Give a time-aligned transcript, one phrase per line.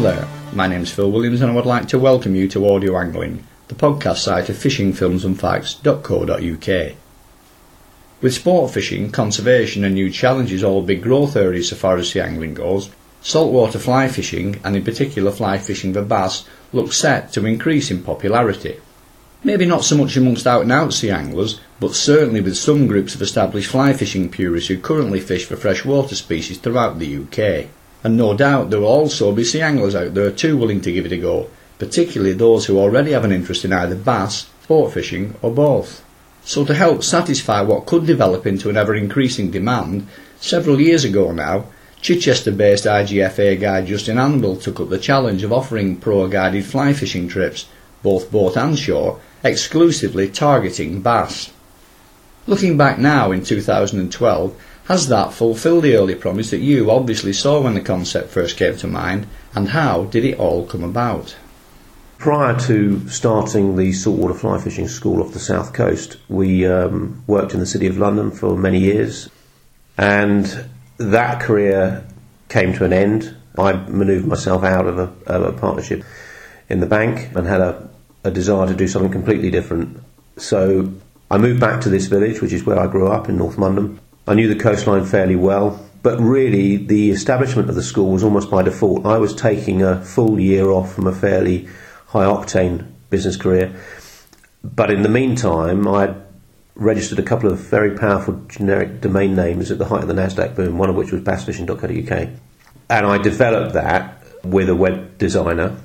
[0.00, 2.96] Hello there, my name's Phil Williams and I would like to welcome you to Audio
[2.96, 6.96] Angling, the podcast site of fishingfilmsandfacts.co.uk.
[8.22, 12.20] With sport fishing, conservation and new challenges all big growth areas so far as sea
[12.20, 12.88] angling goes,
[13.20, 18.02] saltwater fly fishing and in particular fly fishing for bass looks set to increase in
[18.02, 18.80] popularity.
[19.44, 23.14] Maybe not so much amongst out and out sea anglers, but certainly with some groups
[23.14, 27.68] of established fly fishing purists who currently fish for freshwater species throughout the UK.
[28.02, 31.06] And no doubt there will also be sea anglers out there too willing to give
[31.06, 35.34] it a go, particularly those who already have an interest in either bass, sport fishing,
[35.42, 36.02] or both.
[36.44, 40.06] So to help satisfy what could develop into an ever increasing demand,
[40.40, 41.66] several years ago now,
[42.00, 46.94] Chichester based IGFA guide Justin Anvil took up the challenge of offering pro guided fly
[46.94, 47.66] fishing trips,
[48.02, 51.50] both boat and shore, exclusively targeting bass.
[52.46, 54.54] Looking back now in 2012,
[54.90, 58.76] has that fulfilled the early promise that you obviously saw when the concept first came
[58.76, 59.24] to mind,
[59.54, 61.36] and how did it all come about?
[62.18, 67.54] Prior to starting the saltwater fly fishing school off the south coast, we um, worked
[67.54, 69.30] in the City of London for many years,
[69.96, 72.04] and that career
[72.48, 73.36] came to an end.
[73.56, 76.02] I manoeuvred myself out of a, of a partnership
[76.68, 77.88] in the bank and had a,
[78.24, 80.02] a desire to do something completely different.
[80.36, 80.92] So
[81.30, 84.00] I moved back to this village, which is where I grew up in North London,
[84.26, 88.50] I knew the coastline fairly well, but really the establishment of the school was almost
[88.50, 89.04] by default.
[89.04, 91.68] I was taking a full year off from a fairly
[92.06, 93.74] high octane business career,
[94.62, 96.14] but in the meantime, I
[96.74, 100.54] registered a couple of very powerful generic domain names at the height of the Nasdaq
[100.54, 102.28] boom, one of which was bassfishing.co.uk,
[102.88, 105.76] and I developed that with a web designer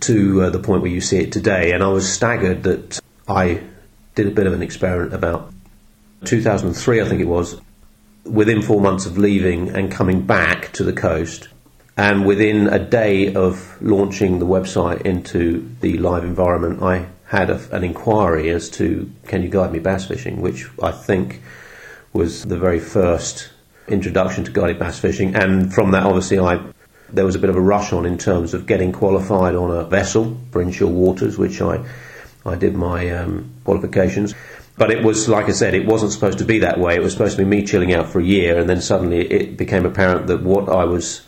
[0.00, 3.62] to uh, the point where you see it today, and I was staggered that I
[4.14, 5.52] did a bit of an experiment about
[6.24, 7.60] 2003, I think it was,
[8.28, 11.48] within four months of leaving and coming back to the coast,
[11.96, 17.60] and within a day of launching the website into the live environment, I had a,
[17.74, 21.42] an inquiry as to can you guide me bass fishing, which I think
[22.12, 23.50] was the very first
[23.88, 25.34] introduction to guided bass fishing.
[25.34, 26.60] And from that, obviously, I
[27.08, 29.84] there was a bit of a rush on in terms of getting qualified on a
[29.84, 31.84] vessel for inshore waters, which I
[32.44, 34.34] I did my um, qualifications.
[34.78, 36.96] But it was, like I said, it wasn't supposed to be that way.
[36.96, 39.56] It was supposed to be me chilling out for a year, and then suddenly it
[39.56, 41.22] became apparent that what I was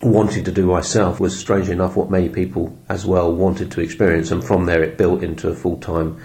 [0.00, 4.30] wanting to do myself was, strangely enough, what many people as well wanted to experience.
[4.30, 6.20] And from there, it built into a full time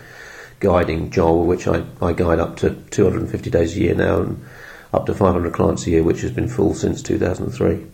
[0.60, 4.46] guiding job, which I, I guide up to 250 days a year now and
[4.94, 7.86] up to 500 clients a year, which has been full since 2003.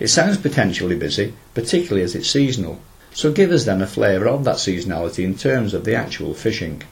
[0.00, 2.80] It sounds potentially busy, particularly as it's seasonal.
[3.12, 6.82] So give us then a flavour of that seasonality in terms of the actual fishing.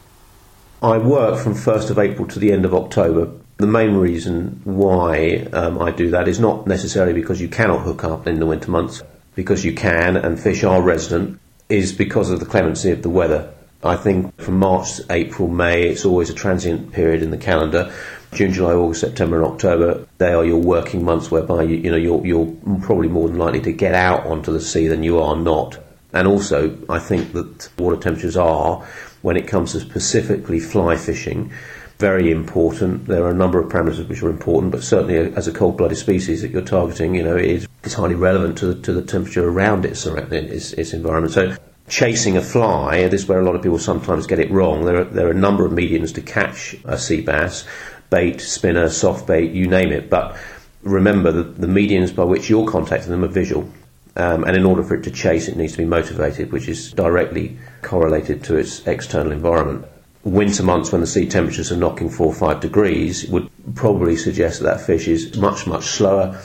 [0.82, 3.30] I work from 1st of April to the end of October.
[3.56, 8.04] The main reason why um, I do that is not necessarily because you cannot hook
[8.04, 9.02] up in the winter months,
[9.34, 13.54] because you can and fish are resident, is because of the clemency of the weather.
[13.82, 17.90] I think from March, April, May, it's always a transient period in the calendar.
[18.32, 21.96] June, July, August, September, and October, they are your working months whereby you, you know
[21.96, 25.36] you're, you're probably more than likely to get out onto the sea than you are
[25.36, 25.78] not.
[26.12, 28.86] And also, I think that water temperatures are
[29.26, 31.50] when it comes to specifically fly fishing.
[31.98, 33.06] Very important.
[33.06, 36.42] There are a number of parameters which are important, but certainly as a cold-blooded species
[36.42, 39.48] that you're targeting, you know, it is, it's highly relevant to the, to the temperature
[39.48, 41.34] around its, its, its environment.
[41.34, 41.56] So
[41.88, 44.84] chasing a fly, this is where a lot of people sometimes get it wrong.
[44.84, 47.66] There are, there are a number of mediums to catch a sea bass,
[48.10, 50.08] bait, spinner, soft bait, you name it.
[50.08, 50.36] But
[50.84, 53.68] remember that the mediums by which you're contacting them are visual.
[54.14, 56.92] Um, and in order for it to chase, it needs to be motivated, which is
[56.92, 59.86] directly correlated to its external environment.
[60.24, 64.60] Winter months, when the sea temperatures are knocking four or five degrees, would probably suggest
[64.60, 66.38] that that fish is much, much slower,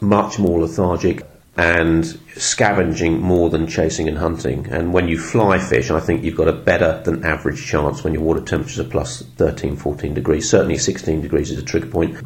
[0.00, 1.26] much more lethargic,
[1.56, 2.04] and
[2.36, 4.66] scavenging more than chasing and hunting.
[4.70, 8.12] And when you fly fish, I think you've got a better than average chance when
[8.12, 10.48] your water temperatures are plus 13, 14 degrees.
[10.48, 12.16] Certainly 16 degrees is a trigger point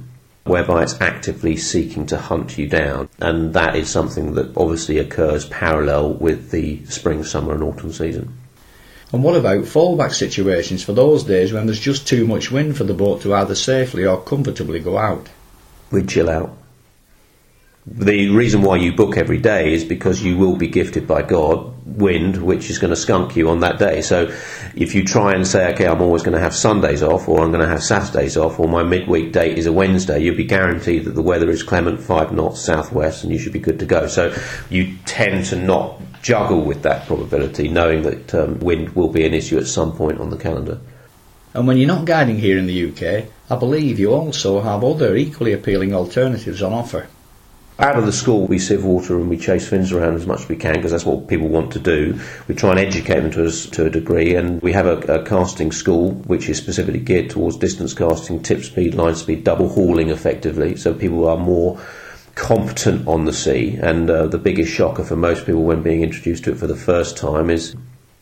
[0.44, 3.08] whereby it's actively seeking to hunt you down.
[3.20, 8.39] And that is something that obviously occurs parallel with the spring, summer, and autumn season.
[9.12, 12.84] And what about fallback situations for those days when there's just too much wind for
[12.84, 15.28] the boat to either safely or comfortably go out?
[15.90, 16.56] We chill out
[17.86, 21.74] the reason why you book every day is because you will be gifted by God
[21.86, 24.02] wind, which is going to skunk you on that day.
[24.02, 24.32] So
[24.76, 27.50] if you try and say, okay, I'm always going to have Sundays off, or I'm
[27.50, 31.04] going to have Saturdays off, or my midweek date is a Wednesday, you'll be guaranteed
[31.06, 34.06] that the weather is clement, five knots southwest, and you should be good to go.
[34.06, 34.36] So
[34.68, 39.34] you tend to not juggle with that probability, knowing that um, wind will be an
[39.34, 40.78] issue at some point on the calendar.
[41.55, 45.17] And when you're not guiding here in the UK, I believe you also have other
[45.17, 47.08] equally appealing alternatives on offer.
[47.81, 50.49] out of the school, we sieve water and we chase fins around as much as
[50.49, 52.20] we can because that's what people want to do.
[52.46, 55.25] We try and educate them to, us, to a degree, and we have a, a,
[55.25, 60.11] casting school which is specifically geared towards distance casting, tip speed, line speed, double hauling
[60.11, 61.81] effectively, so people are more
[62.35, 63.79] competent on the sea.
[63.81, 66.77] And uh, the biggest shocker for most people when being introduced to it for the
[66.77, 67.75] first time is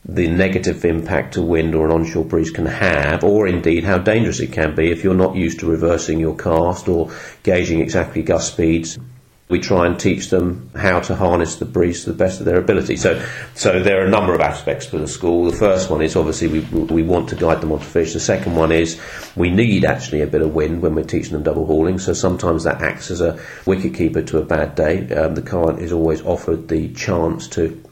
[0.05, 4.41] the negative impact a wind or an onshore breeze can have, or indeed how dangerous
[4.41, 7.11] it can be if you're not used to reversing your cast or
[7.43, 8.99] gauging exactly gust speeds
[9.49, 12.59] we try and teach them how to harness the breeze to the best of their
[12.59, 12.97] ability.
[12.97, 13.25] So,
[13.55, 15.51] so there are a number of aspects to the school.
[15.51, 18.13] The first one is obviously we, we want to guide them onto fish.
[18.13, 19.01] The second one is
[19.37, 21.99] we need actually a bit of wind when we're teaching them double hauling.
[21.99, 25.11] So sometimes that acts as a wicket keeper to a bad day.
[25.15, 27.83] Um, the client is always offered the chance to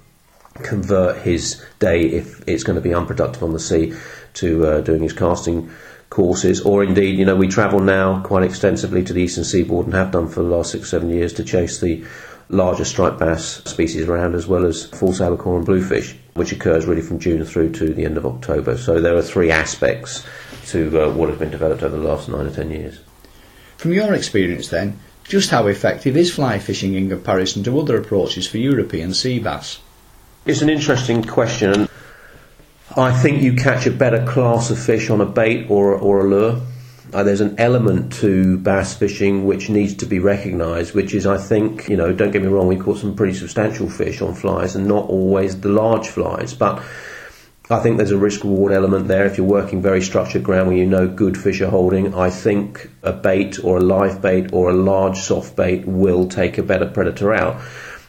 [0.62, 3.94] convert his day if it's going to be unproductive on the sea
[4.34, 5.70] to uh, doing his casting
[6.10, 9.94] courses, or indeed, you know, we travel now quite extensively to the eastern seaboard and
[9.94, 12.04] have done for the last six, seven years to chase the
[12.48, 17.02] larger striped bass species around, as well as false albacore and bluefish, which occurs really
[17.02, 18.78] from June through to the end of October.
[18.78, 20.24] So there are three aspects
[20.66, 23.00] to uh, what has been developed over the last nine or ten years.
[23.76, 28.46] From your experience, then, just how effective is fly fishing in comparison to other approaches
[28.46, 29.80] for European sea bass?
[30.44, 31.88] It's an interesting question.
[32.98, 36.24] I think you catch a better class of fish on a bait or, or a
[36.24, 36.62] lure.
[37.12, 41.36] Uh, there's an element to bass fishing which needs to be recognised, which is, I
[41.36, 44.76] think, you know, don't get me wrong, we caught some pretty substantial fish on flies
[44.76, 46.82] and not always the large flies, but
[47.68, 49.26] I think there's a risk reward element there.
[49.26, 52.90] If you're working very structured ground where you know good fish are holding, I think
[53.02, 56.86] a bait or a live bait or a large soft bait will take a better
[56.86, 57.60] predator out.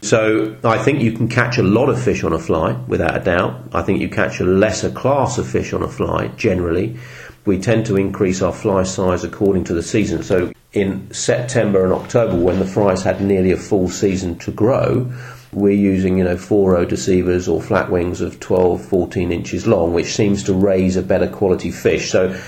[0.02, 3.20] So I think you can catch a lot of fish on a fly, without a
[3.20, 3.62] doubt.
[3.74, 6.98] I think you catch a lesser class of fish on a fly, generally.
[7.46, 10.22] We tend to increase our fly size according to the season.
[10.22, 15.12] So in September and October, when the fries had nearly a full season to grow,
[15.52, 20.14] we're using, you know, 4 deceivers or flat wings of 12, 14 inches long, which
[20.14, 22.12] seems to raise a better quality fish.
[22.12, 22.40] So,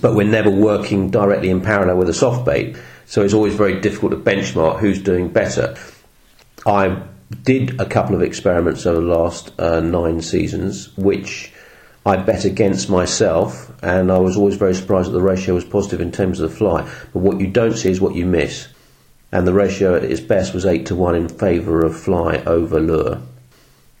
[0.00, 2.76] but we're never working directly in parallel with a soft bait.
[3.06, 5.76] So it's always very difficult to benchmark who's doing better.
[6.66, 7.02] I
[7.42, 11.52] did a couple of experiments over the last uh, nine seasons, which
[12.04, 16.00] I bet against myself, and I was always very surprised that the ratio was positive
[16.00, 16.82] in terms of the fly.
[17.12, 18.68] But what you don't see is what you miss,
[19.32, 22.80] and the ratio at its best was eight to one in favour of fly over
[22.80, 23.22] lure.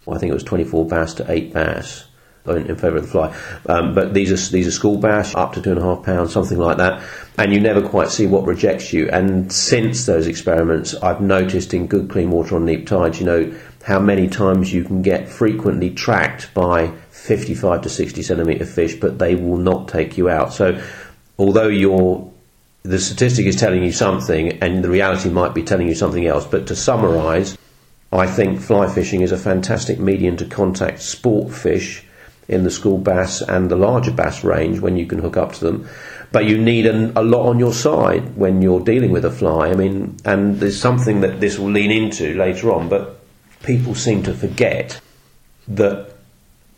[0.04, 2.09] Well, I think it was 24 bass to 8 bass
[2.46, 3.36] in, in favour of the fly.
[3.66, 6.32] Um, but these are these are school bass up to two and a half pounds,
[6.32, 7.02] something like that,
[7.38, 9.08] and you never quite see what rejects you.
[9.10, 13.54] And since those experiments, I've noticed in good clean water on neap tides, you know
[13.84, 19.18] how many times you can get frequently tracked by 55 to 60 centimetre fish, but
[19.18, 20.52] they will not take you out.
[20.52, 20.82] So
[21.38, 22.30] although you're
[22.82, 26.46] the statistic is telling you something and the reality might be telling you something else,
[26.46, 27.58] but to summarise,
[28.10, 32.04] I think fly fishing is a fantastic medium to contact sport fish
[32.50, 35.64] in the school bass and the larger bass range when you can hook up to
[35.64, 35.88] them.
[36.32, 39.68] But you need an, a lot on your side when you're dealing with a fly.
[39.68, 43.20] I mean, and there's something that this will lean into later on, but
[43.62, 45.00] people seem to forget
[45.68, 46.12] that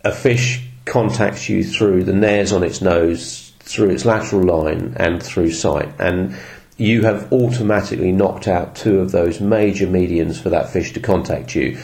[0.05, 5.23] a fish contacts you through the nares on its nose, through its lateral line, and
[5.23, 5.89] through sight.
[5.99, 6.37] And
[6.77, 11.55] you have automatically knocked out two of those major medians for that fish to contact
[11.55, 11.79] you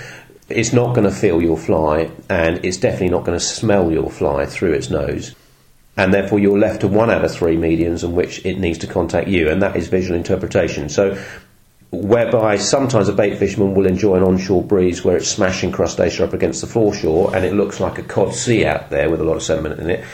[0.48, 4.10] it's not going to feel your fly and it's definitely not going to smell your
[4.10, 5.34] fly through its nose.
[5.96, 8.86] And therefore, you're left to one out of three medians in which it needs to
[8.86, 10.88] contact you, and that is visual interpretation.
[10.88, 11.20] So,
[11.90, 16.34] whereby sometimes a bait fisherman will enjoy an onshore breeze where it's smashing crustacea up
[16.34, 19.36] against the foreshore and it looks like a cod sea out there with a lot
[19.36, 20.04] of sediment in it.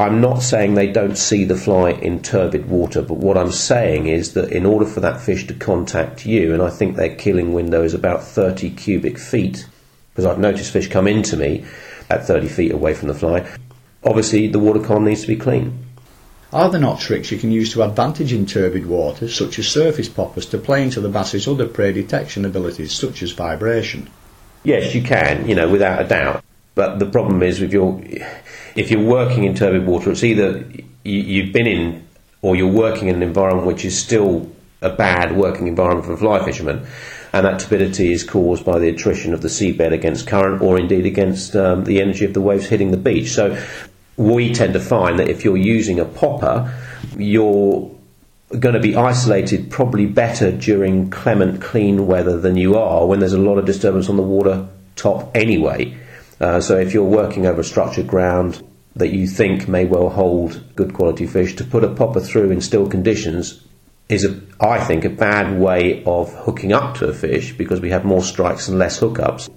[0.00, 4.06] I'm not saying they don't see the fly in turbid water, but what I'm saying
[4.06, 7.52] is that in order for that fish to contact you, and I think their killing
[7.52, 9.66] window is about 30 cubic feet,
[10.10, 11.66] because I've noticed fish come into me
[12.08, 13.46] at 30 feet away from the fly,
[14.02, 15.84] obviously the water column needs to be clean.
[16.50, 20.08] Are there not tricks you can use to advantage in turbid water, such as surface
[20.08, 24.08] poppers, to play into the bass's other prey detection abilities, such as vibration?
[24.64, 26.42] Yes, you can, you know, without a doubt.
[26.80, 28.02] But the problem is, with your,
[28.74, 30.64] if you're working in turbid water, it's either
[31.04, 32.08] you, have been in
[32.40, 36.42] or you're working in an environment which is still a bad working environment for fly
[36.42, 36.86] fishermen,
[37.34, 41.04] and that turbidity is caused by the attrition of the seabed against current or indeed
[41.04, 43.28] against um, the energy of the waves hitting the beach.
[43.32, 43.62] So
[44.16, 46.74] we tend to find that if you're using a popper,
[47.14, 47.94] you're
[48.58, 53.34] going to be isolated probably better during clement, clean weather than you are when there's
[53.34, 55.94] a lot of disturbance on the water top anyway.
[56.40, 58.66] Uh, so if you're working over structured ground
[58.96, 62.60] that you think may well hold good quality fish, to put a popper through in
[62.60, 63.62] still conditions
[64.08, 67.90] is, a, I think, a bad way of hooking up to a fish because we
[67.90, 69.48] have more strikes and less hookups.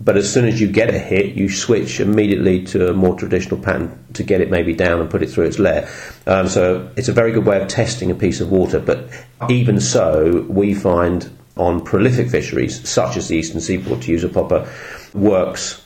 [0.00, 3.60] But as soon as you get a hit, you switch immediately to a more traditional
[3.60, 5.88] pattern to get it maybe down and put it through its lair.
[6.26, 8.80] Um, so it's a very good way of testing a piece of water.
[8.80, 9.08] But
[9.48, 14.28] even so, we find on prolific fisheries, such as the eastern seaboard, to use a
[14.28, 14.68] popper,
[15.14, 15.81] works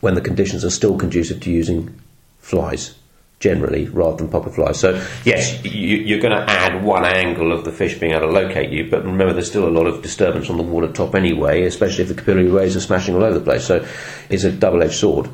[0.00, 2.00] when the conditions are still conducive to using
[2.38, 2.94] flies
[3.40, 4.80] generally rather than popper flies.
[4.80, 8.32] So yes, you, are going to add one angle of the fish being able to
[8.32, 11.62] locate you, but remember there's still a lot of disturbance on the water top anyway,
[11.62, 13.64] especially if the capillary rays are smashing all over the place.
[13.64, 13.86] So
[14.28, 15.28] it's a double-edged sword.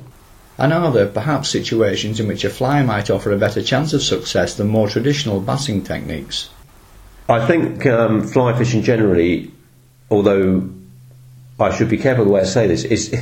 [0.59, 4.02] And are there perhaps situations in which a fly might offer a better chance of
[4.02, 6.50] success than more traditional bassing techniques?
[7.28, 9.50] I think um, fly fishing generally,
[10.11, 10.68] although
[11.59, 13.16] I should be careful the way I say this, is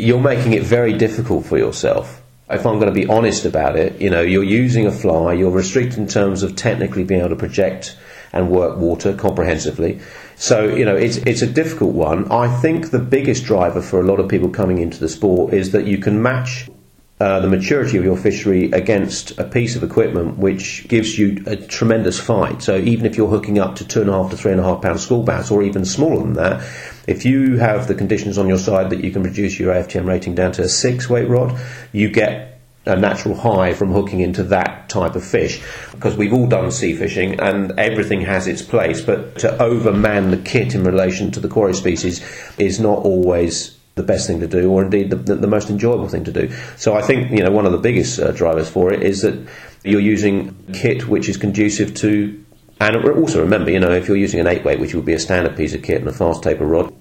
[0.00, 4.00] you're making it very difficult for yourself if I'm going to be honest about it,
[4.00, 7.36] you know, you're using a fly, you're restricted in terms of technically being able to
[7.36, 7.96] project
[8.32, 10.00] and work water comprehensively.
[10.36, 12.30] So, you know, it's, it's a difficult one.
[12.30, 15.72] I think the biggest driver for a lot of people coming into the sport is
[15.72, 16.68] that you can match
[17.20, 21.54] uh, the maturity of your fishery against a piece of equipment which gives you a
[21.54, 22.62] tremendous fight.
[22.62, 24.64] So even if you're hooking up to two and a half to three and a
[24.64, 26.66] half pound school bass, or even smaller than that,
[27.06, 30.34] if you have the conditions on your side that you can reduce your AFTM rating
[30.34, 31.58] down to a six weight rod,
[31.92, 32.50] you get
[32.86, 35.62] a natural high from hooking into that type of fish
[35.92, 40.38] because we've all done sea fishing and everything has its place but to overman the
[40.38, 42.24] kit in relation to the quarry species
[42.56, 46.08] is not always the best thing to do, or indeed the, the, the, most enjoyable
[46.08, 46.50] thing to do.
[46.76, 49.48] So I think you know one of the biggest uh, drivers for it is that
[49.84, 52.44] you're using kit which is conducive to,
[52.80, 55.18] and also remember, you know, if you're using an eight weight, which would be a
[55.18, 56.92] standard piece of kit and a fast taper rod,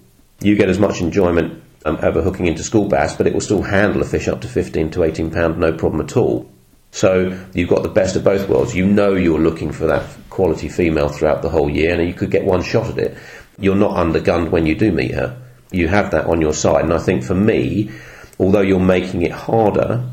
[0.41, 3.61] you get as much enjoyment um, over hooking into school bass, but it will still
[3.61, 6.49] handle a fish up to 15 to 18 pound, no problem at all.
[6.91, 8.75] So you've got the best of both worlds.
[8.75, 12.31] You know you're looking for that quality female throughout the whole year, and you could
[12.31, 13.17] get one shot at it.
[13.59, 15.37] You're not undergunned when you do meet her
[15.71, 16.83] you have that on your side.
[16.83, 17.91] And I think for me,
[18.39, 20.03] although you're making it harder,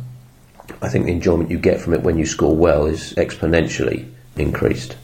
[0.82, 4.96] I think the enjoyment you get from it when you score well is exponentially increased.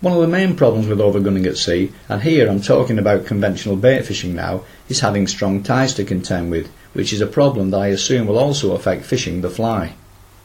[0.00, 3.76] One of the main problems with overgunning at sea, and here I'm talking about conventional
[3.76, 7.78] bait fishing now, is having strong tides to contend with, which is a problem that
[7.78, 9.94] I assume will also affect fishing the fly.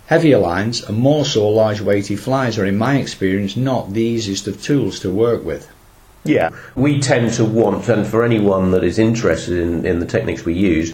[0.07, 4.47] Heavier lines and more so large weighty flies are in my experience not the easiest
[4.47, 5.69] of tools to work with.
[6.23, 10.45] Yeah, we tend to want, and for anyone that is interested in, in the techniques
[10.45, 10.93] we use,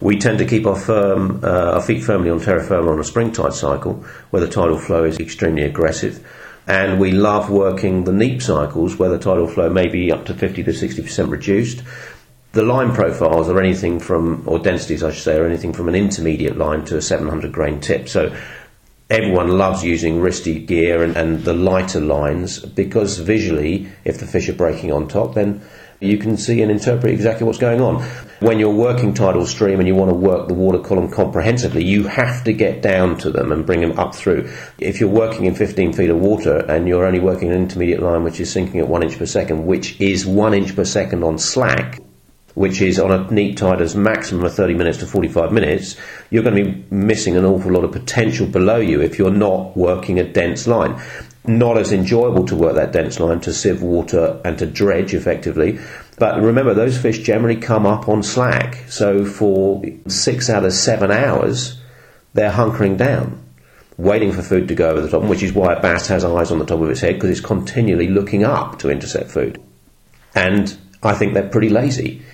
[0.00, 3.04] we tend to keep our, firm, uh, our feet firmly on terra firma on a
[3.04, 6.24] spring tide cycle, where the tidal flow is extremely aggressive.
[6.68, 10.34] And we love working the neap cycles, where the tidal flow may be up to
[10.34, 11.82] 50 to 60% reduced.
[12.52, 15.94] The line profiles are anything from, or densities I should say, are anything from an
[15.94, 18.08] intermediate line to a 700 grain tip.
[18.08, 18.34] So
[19.10, 24.48] everyone loves using wristy gear and, and, the lighter lines because visually, if the fish
[24.48, 25.62] are breaking on top, then
[26.00, 28.02] you can see and interpret exactly what's going on.
[28.40, 32.06] When you're working tidal stream and you want to work the water column comprehensively, you
[32.06, 34.50] have to get down to them and bring them up through.
[34.78, 38.22] If you're working in 15 feet of water and you're only working an intermediate line
[38.22, 41.38] which is sinking at one inch per second, which is one inch per second on
[41.38, 42.00] slack,
[42.58, 45.94] which is on a neap tide as maximum of 30 minutes to 45 minutes,
[46.28, 49.76] you're going to be missing an awful lot of potential below you if you're not
[49.76, 51.00] working a dense line.
[51.46, 55.78] Not as enjoyable to work that dense line to sieve water and to dredge effectively.
[56.18, 58.86] But remember, those fish generally come up on slack.
[58.88, 61.80] So for six out of seven hours,
[62.34, 63.40] they're hunkering down,
[63.96, 66.50] waiting for food to go over the top, which is why a bass has eyes
[66.50, 69.62] on the top of its head because it's continually looking up to intercept food.
[70.34, 72.24] And I think they're pretty lazy.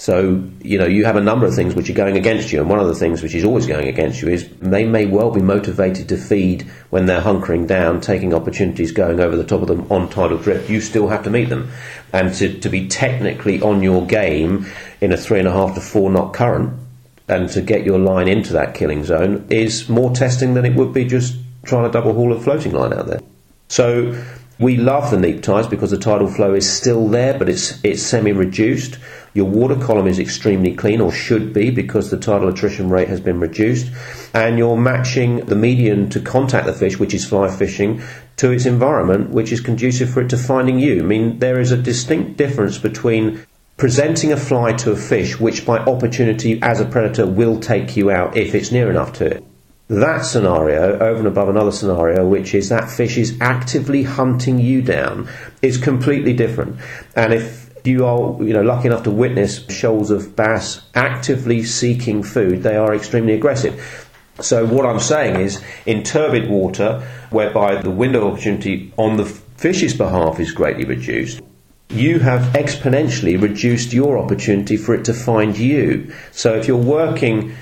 [0.00, 2.70] So, you know, you have a number of things which are going against you, and
[2.70, 5.42] one of the things which is always going against you is they may well be
[5.42, 9.86] motivated to feed when they're hunkering down, taking opportunities going over the top of them
[9.92, 10.70] on tidal drift.
[10.70, 11.70] You still have to meet them.
[12.14, 14.64] And to, to be technically on your game
[15.02, 16.80] in a three and a half to four knot current
[17.28, 20.94] and to get your line into that killing zone is more testing than it would
[20.94, 23.20] be just trying to double haul a floating line out there.
[23.68, 24.18] So,
[24.60, 28.02] we love the neap tides because the tidal flow is still there, but it's it's
[28.02, 28.98] semi-reduced.
[29.32, 33.20] Your water column is extremely clean, or should be, because the tidal attrition rate has
[33.20, 33.90] been reduced,
[34.34, 38.02] and you're matching the median to contact the fish, which is fly fishing,
[38.36, 40.98] to its environment, which is conducive for it to finding you.
[40.98, 43.40] I mean, there is a distinct difference between
[43.78, 48.10] presenting a fly to a fish, which by opportunity as a predator will take you
[48.10, 49.44] out if it's near enough to it
[49.90, 54.80] that scenario over and above another scenario, which is that fish is actively hunting you
[54.80, 55.28] down,
[55.62, 56.78] is completely different.
[57.16, 62.22] And if you are, you know, lucky enough to witness shoals of bass actively seeking
[62.22, 64.08] food, they are extremely aggressive.
[64.40, 69.92] So what I'm saying is, in turbid water, whereby the window opportunity on the fish's
[69.92, 71.42] behalf is greatly reduced,
[71.88, 76.14] you have exponentially reduced your opportunity for it to find you.
[76.30, 77.56] So if you're working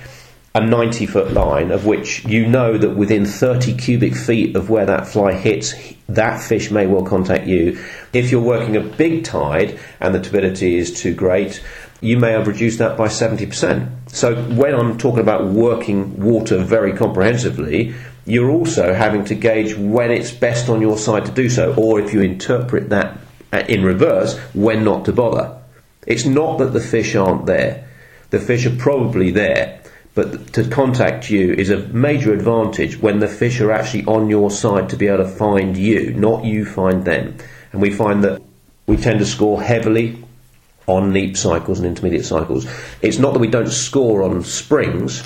[0.55, 4.87] a 90 foot line of which you know that within 30 cubic feet of where
[4.87, 5.75] that fly hits,
[6.09, 7.79] that fish may well contact you.
[8.13, 11.63] If you're working a big tide and the turbidity is too great,
[12.01, 14.11] you may have reduced that by 70%.
[14.11, 20.11] So when I'm talking about working water very comprehensively, you're also having to gauge when
[20.11, 23.19] it's best on your side to do so, or if you interpret that
[23.53, 25.57] uh, in reverse, when not to bother.
[26.07, 27.89] It's not that the fish aren't there.
[28.31, 29.78] The fish are probably there,
[30.19, 34.51] but to contact you is a major advantage when the fish are actually on your
[34.51, 37.37] side to be able to find you, not you find them.
[37.71, 38.43] And we find that
[38.89, 40.21] we tend to score heavily
[40.89, 42.67] on neap cycles and intermediate cycles.
[43.01, 45.23] It's not that we don't score on springs,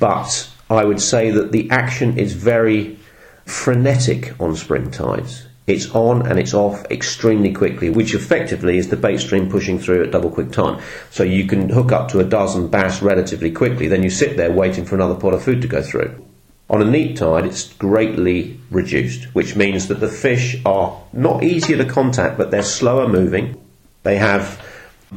[0.00, 2.98] but I would say that the action is very
[3.44, 5.46] frenetic on spring tides.
[5.66, 10.04] It's on and it's off extremely quickly, which effectively is the bait stream pushing through
[10.04, 10.82] at double quick time.
[11.10, 14.52] So you can hook up to a dozen bass relatively quickly, then you sit there
[14.52, 16.22] waiting for another pot of food to go through.
[16.68, 21.76] On a neap tide, it's greatly reduced, which means that the fish are not easier
[21.78, 23.60] to contact, but they're slower moving.
[24.02, 24.62] They have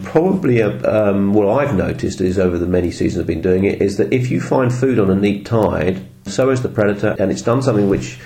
[0.04, 3.82] probably a, um, what I've noticed is over the many seasons I've been doing it
[3.82, 7.32] is that if you find food on a neap tide, so is the predator, and
[7.32, 8.20] it's done something which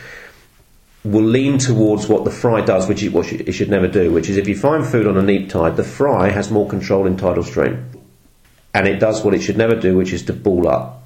[1.03, 4.29] will lean towards what the fry does, which is what it should never do, which
[4.29, 7.17] is if you find food on a neap tide, the fry has more control in
[7.17, 7.89] tidal stream.
[8.73, 10.99] And it does what it should never do, which is to ball up.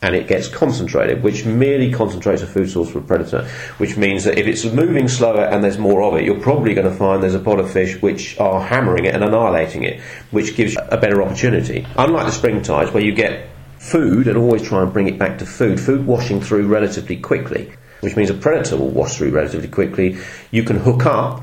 [0.00, 4.22] And it gets concentrated, which merely concentrates a food source for a predator, which means
[4.24, 7.20] that if it's moving slower and there's more of it, you're probably going to find
[7.20, 10.00] there's a pod of fish which are hammering it and annihilating it,
[10.30, 11.84] which gives you a better opportunity.
[11.96, 15.38] Unlike the spring tides, where you get food and always try and bring it back
[15.38, 19.68] to food, food washing through relatively quickly which means a predator will wash through relatively
[19.68, 20.18] quickly.
[20.50, 21.42] You can hook up,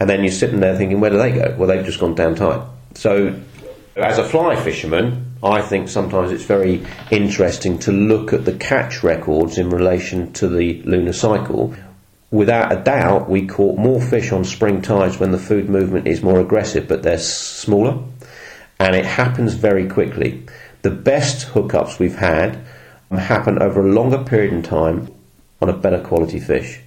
[0.00, 1.54] and then you're sitting there thinking, where do they go?
[1.56, 2.66] Well, they've just gone down tight.
[2.94, 3.40] So,
[3.96, 9.02] as a fly fisherman, I think sometimes it's very interesting to look at the catch
[9.02, 11.74] records in relation to the lunar cycle.
[12.30, 16.22] Without a doubt, we caught more fish on spring tides when the food movement is
[16.22, 18.02] more aggressive, but they're smaller,
[18.80, 20.44] and it happens very quickly.
[20.82, 22.58] The best hookups we've had
[23.12, 25.13] happen over a longer period in time
[25.64, 26.78] on a better quality fish.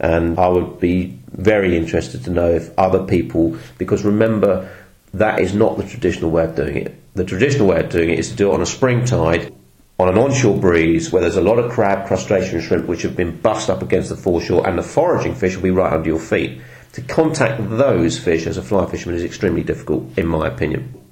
[0.00, 4.68] And I would be very interested to know if other people, because remember,
[5.14, 6.94] that is not the traditional way of doing it.
[7.14, 9.54] The traditional way of doing it is to do it on a spring tide,
[9.98, 13.40] on an onshore breeze, where there's a lot of crab, crustacean, shrimp, which have been
[13.40, 16.60] bussed up against the foreshore, and the foraging fish will be right under your feet.
[16.94, 21.05] To contact those fish as a fly fisherman is extremely difficult, in my opinion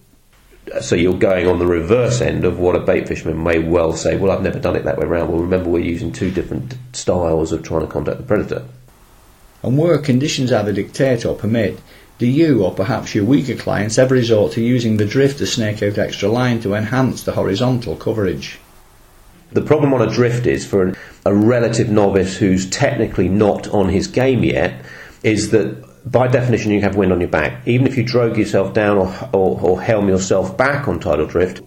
[0.81, 4.17] so you're going on the reverse end of what a bait fisherman may well say,
[4.17, 5.31] well, I've never done it that way around.
[5.31, 8.65] Well, remember, we're using two different styles of trying to contact the predator.
[9.63, 11.81] And where conditions either dictate or permit,
[12.19, 15.83] do you, or perhaps your weaker clients, ever resort to using the drift to snake
[15.83, 18.59] out extra line to enhance the horizontal coverage?
[19.53, 24.07] The problem on a drift is for a relative novice who's technically not on his
[24.07, 24.85] game yet,
[25.23, 27.67] is that by definition, you have wind on your back.
[27.67, 31.63] Even if you drove yourself down or, or, or helm yourself back on tidal drift,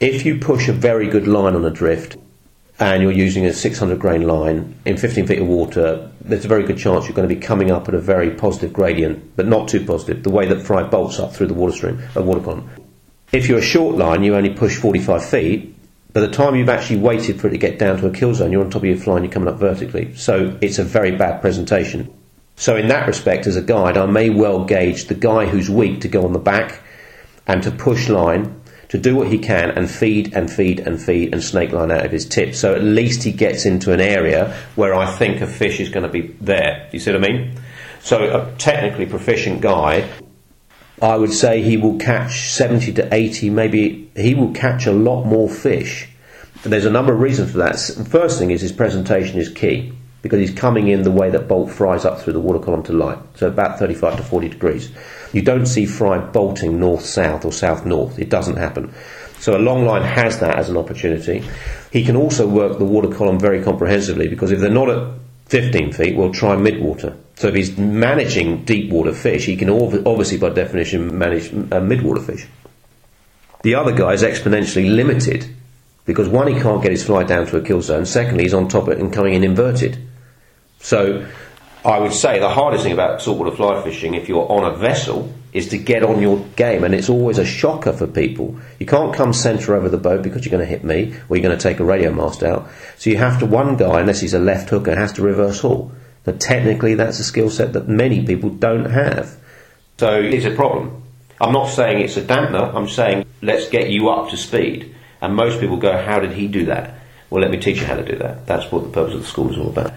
[0.00, 2.16] if you push a very good line on a drift
[2.78, 6.64] and you're using a 600 grain line in 15 feet of water, there's a very
[6.64, 9.68] good chance you're going to be coming up at a very positive gradient, but not
[9.68, 12.70] too positive, the way that fry bolts up through the water stream, a water column.
[13.32, 15.74] If you're a short line, you only push 45 feet.
[16.12, 18.52] By the time you've actually waited for it to get down to a kill zone,
[18.52, 20.14] you're on top of your fly and you're coming up vertically.
[20.14, 22.14] So it's a very bad presentation.
[22.58, 26.00] So, in that respect, as a guide, I may well gauge the guy who's weak
[26.00, 26.80] to go on the back
[27.46, 31.32] and to push line, to do what he can and feed and feed and feed
[31.32, 32.56] and snake line out of his tip.
[32.56, 36.02] So, at least he gets into an area where I think a fish is going
[36.02, 36.88] to be there.
[36.92, 37.60] You see what I mean?
[38.02, 40.10] So, a technically proficient guy,
[41.00, 45.26] I would say he will catch 70 to 80, maybe he will catch a lot
[45.26, 46.08] more fish.
[46.64, 47.78] And there's a number of reasons for that.
[48.10, 49.92] First thing is his presentation is key
[50.22, 52.92] because he's coming in the way that bolt fries up through the water column to
[52.92, 54.90] light, so about 35 to 40 degrees.
[55.32, 58.92] You don't see fry bolting north south or south north, it doesn't happen.
[59.38, 61.44] So a long line has that as an opportunity.
[61.92, 65.14] He can also work the water column very comprehensively because if they're not at
[65.46, 67.16] 15 feet, we'll try midwater.
[67.36, 72.24] So if he's managing deep water fish, he can obviously, by definition, manage uh, midwater
[72.24, 72.46] fish.
[73.62, 75.46] The other guy is exponentially limited
[76.04, 78.06] because one, he can't get his fly down to a kill zone.
[78.06, 80.07] Secondly, he's on top of it and coming in inverted.
[80.80, 81.26] So
[81.84, 85.32] I would say the hardest thing about saltwater fly fishing, if you're on a vessel,
[85.52, 88.58] is to get on your game, and it's always a shocker for people.
[88.78, 91.42] You can't come centre over the boat because you're going to hit me, or you're
[91.42, 92.68] going to take a radio mast out.
[92.98, 95.92] So you have to one guy, unless he's a left hooker, has to reverse haul.
[96.24, 99.36] But technically, that's a skill set that many people don't have.
[99.98, 101.02] So it's a problem.
[101.40, 104.94] I'm not saying it's a dampener, I'm saying let's get you up to speed.
[105.20, 106.98] And most people go, How did he do that?
[107.30, 108.46] Well, let me teach you how to do that.
[108.46, 109.92] That's what the purpose of the school is all about.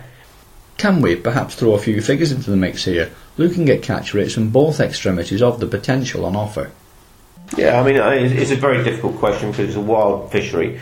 [0.82, 4.34] Can we perhaps throw a few figures into the mix here, looking at catch rates
[4.34, 6.72] from both extremities of the potential on offer?
[7.56, 7.98] Yeah, I mean,
[8.36, 10.80] it's a very difficult question because it's a wild fishery.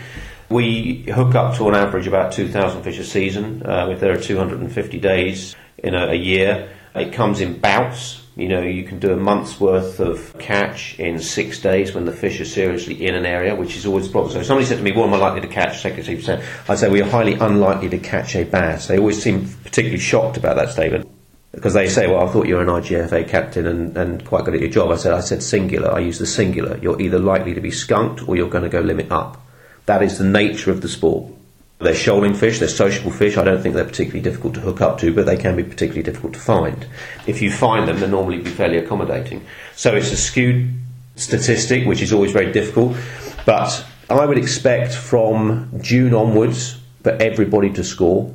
[0.48, 3.62] We hook up to an average about 2,000 fish a season.
[3.62, 8.22] Uh, if there are 250 days in a, a year, it comes in bouts.
[8.36, 12.12] You know, you can do a month's worth of catch in six days when the
[12.12, 14.32] fish are seriously in an area, which is always a problem.
[14.32, 15.82] So if somebody said to me, what am I likely to catch?
[15.82, 16.44] Second percent.
[16.68, 18.86] I'd say we are highly unlikely to catch a bass.
[18.86, 21.08] They always seem particularly shocked about that statement
[21.52, 24.54] because they say, well, I thought you were an IGFA captain and, and quite good
[24.54, 24.90] at your job.
[24.90, 25.92] I said, I said singular.
[25.92, 26.78] I use the singular.
[26.78, 29.44] You're either likely to be skunked or you're going to go limit up.
[29.86, 31.32] That is the nature of the sport.
[31.80, 33.38] They're shoaling fish, they're sociable fish.
[33.38, 36.02] I don't think they're particularly difficult to hook up to, but they can be particularly
[36.02, 36.86] difficult to find.
[37.26, 39.46] If you find them, they'll normally be fairly accommodating.
[39.76, 40.74] So it's a skewed
[41.16, 42.98] statistic, which is always very difficult.
[43.46, 48.30] But I would expect from June onwards for everybody to score,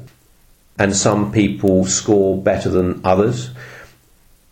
[0.80, 3.52] and some people score better than others.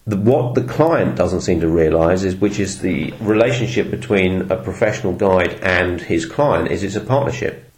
[0.06, 4.56] The, what the client doesn't seem to realise is, which is the relationship between a
[4.56, 7.72] professional guide and his client, is it's a partnership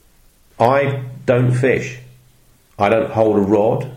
[0.59, 1.99] I don't fish.
[2.77, 3.91] I don't hold a rod.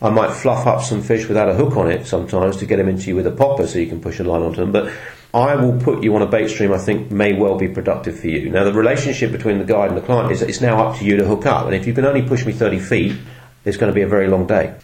[0.00, 2.88] I might fluff up some fish without a hook on it sometimes to get them
[2.88, 4.70] into you with a popper so you can push a line onto them.
[4.70, 4.92] But
[5.34, 8.28] I will put you on a bait stream I think may well be productive for
[8.28, 8.48] you.
[8.48, 11.04] Now, the relationship between the guide and the client is that it's now up to
[11.04, 11.66] you to hook up.
[11.66, 13.16] And if you can only push me 30 feet,
[13.64, 14.74] it's going to be a very long day.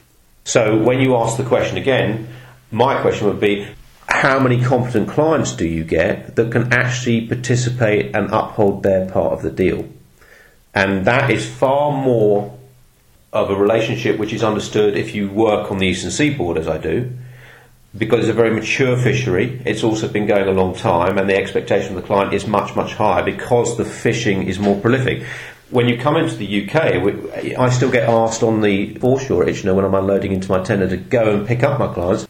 [0.44, 2.28] So when you ask the question again,
[2.70, 3.68] my question would be
[4.08, 9.32] how many competent clients do you get that can actually participate and uphold their part
[9.32, 9.88] of the deal?
[10.74, 12.58] And that is far more
[13.32, 16.78] of a relationship which is understood if you work on the eastern seaboard, as I
[16.78, 17.10] do,
[17.96, 19.60] because it's a very mature fishery.
[19.64, 22.74] It's also been going a long time, and the expectation of the client is much,
[22.74, 25.24] much higher because the fishing is more prolific.
[25.70, 29.74] When you come into the UK, I still get asked on the foreshore you know,
[29.74, 32.28] when I'm unloading into my tender to go and pick up my clients.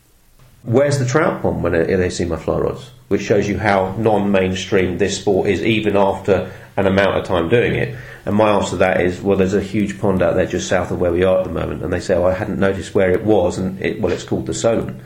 [0.64, 2.90] Where's the trout pond when they see my fly rods?
[3.08, 7.74] Which shows you how non-mainstream this sport is, even after an amount of time doing
[7.74, 7.96] it.
[8.24, 10.90] And my answer to that is, well, there's a huge pond out there just south
[10.90, 11.82] of where we are at the moment.
[11.82, 14.46] And they say, oh, I hadn't noticed where it was, and it, well, it's called
[14.46, 15.02] the Solent.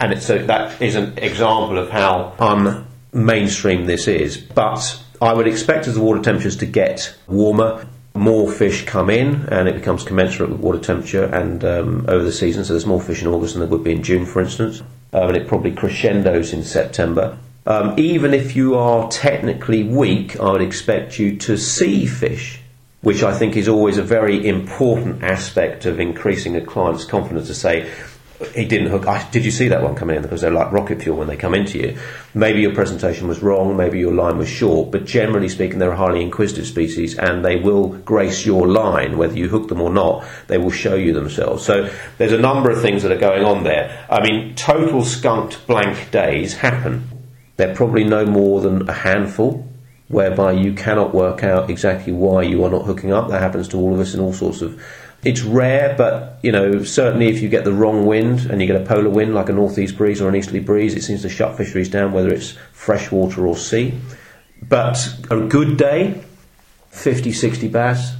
[0.00, 4.38] And so that is an example of how un mainstream this is.
[4.38, 7.86] But I would expect as the water temperatures to get warmer,
[8.20, 12.32] more fish come in, and it becomes commensurate with water temperature and um, over the
[12.32, 12.64] season.
[12.64, 14.82] So there's more fish in August than there would be in June, for instance.
[15.12, 17.38] Um, and it probably crescendos in September.
[17.66, 22.60] Um, even if you are technically weak, I would expect you to see fish,
[23.00, 27.54] which I think is always a very important aspect of increasing a client's confidence to
[27.54, 27.90] say,
[28.54, 29.06] he didn't hook.
[29.06, 30.22] I, did you see that one coming in?
[30.22, 31.98] Because they're like rocket fuel when they come into you.
[32.32, 35.96] Maybe your presentation was wrong, maybe your line was short, but generally speaking, they're a
[35.96, 40.24] highly inquisitive species and they will grace your line, whether you hook them or not.
[40.46, 41.64] They will show you themselves.
[41.64, 44.06] So there's a number of things that are going on there.
[44.08, 47.08] I mean, total skunked blank days happen.
[47.56, 49.68] They're probably no more than a handful,
[50.08, 53.28] whereby you cannot work out exactly why you are not hooking up.
[53.28, 54.82] That happens to all of us in all sorts of.
[55.22, 58.80] It's rare, but you know certainly if you get the wrong wind and you get
[58.80, 61.56] a polar wind like a northeast breeze or an easterly breeze, it seems to shut
[61.56, 63.94] fisheries down, whether it's freshwater or sea.
[64.62, 66.22] But a good day,
[66.90, 68.16] 50, 60 bass.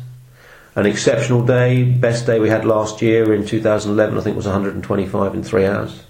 [0.76, 5.34] An exceptional day, best day we had last year in 2011, I think was 125
[5.34, 6.04] in three hours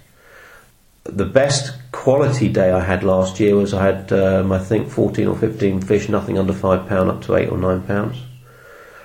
[1.03, 5.27] the best quality day I had last year was I had, um, I think, 14
[5.27, 8.17] or 15 fish, nothing under £5 up to 8 or 9 pounds.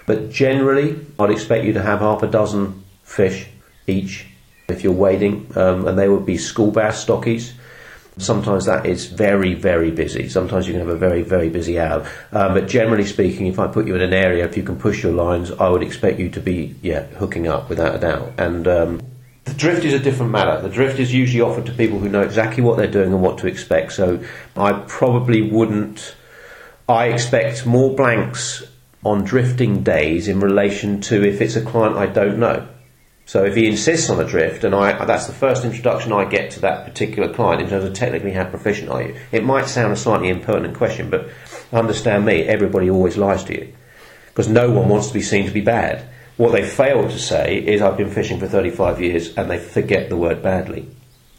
[0.07, 3.49] But generally, I'd expect you to have half a dozen fish
[3.87, 4.27] each
[4.69, 7.53] if you're wading, um, and they would be school bass stockies.
[8.19, 10.29] Sometimes that is very, very busy.
[10.29, 12.09] Sometimes you can have a very, very busy hour.
[12.33, 15.03] Um, but generally speaking, if I put you in an area, if you can push
[15.03, 18.33] your lines, I would expect you to be, yeah, hooking up without a doubt.
[18.39, 19.03] And um,
[19.45, 20.63] the drift is a different matter.
[20.63, 23.39] The drift is usually offered to people who know exactly what they're doing and what
[23.39, 23.93] to expect.
[23.93, 24.25] So
[24.57, 26.17] I probably wouldn't.
[26.89, 28.65] I expect more blanks
[29.07, 32.69] on drifting days in relation to if it's a client I don't know.
[33.25, 36.53] So if he insists on a drift, and I, that's the first introduction I get
[36.53, 39.17] to that particular client in terms of technically how proficient are you.
[39.33, 41.29] It might sound a slightly impertinent question, but
[41.73, 43.73] understand me, everybody always lies to you
[44.29, 46.07] because no one wants to be seen to be bad.
[46.37, 50.09] What they fail to say is, I've been fishing for 35 years, and they forget
[50.09, 50.87] the word badly.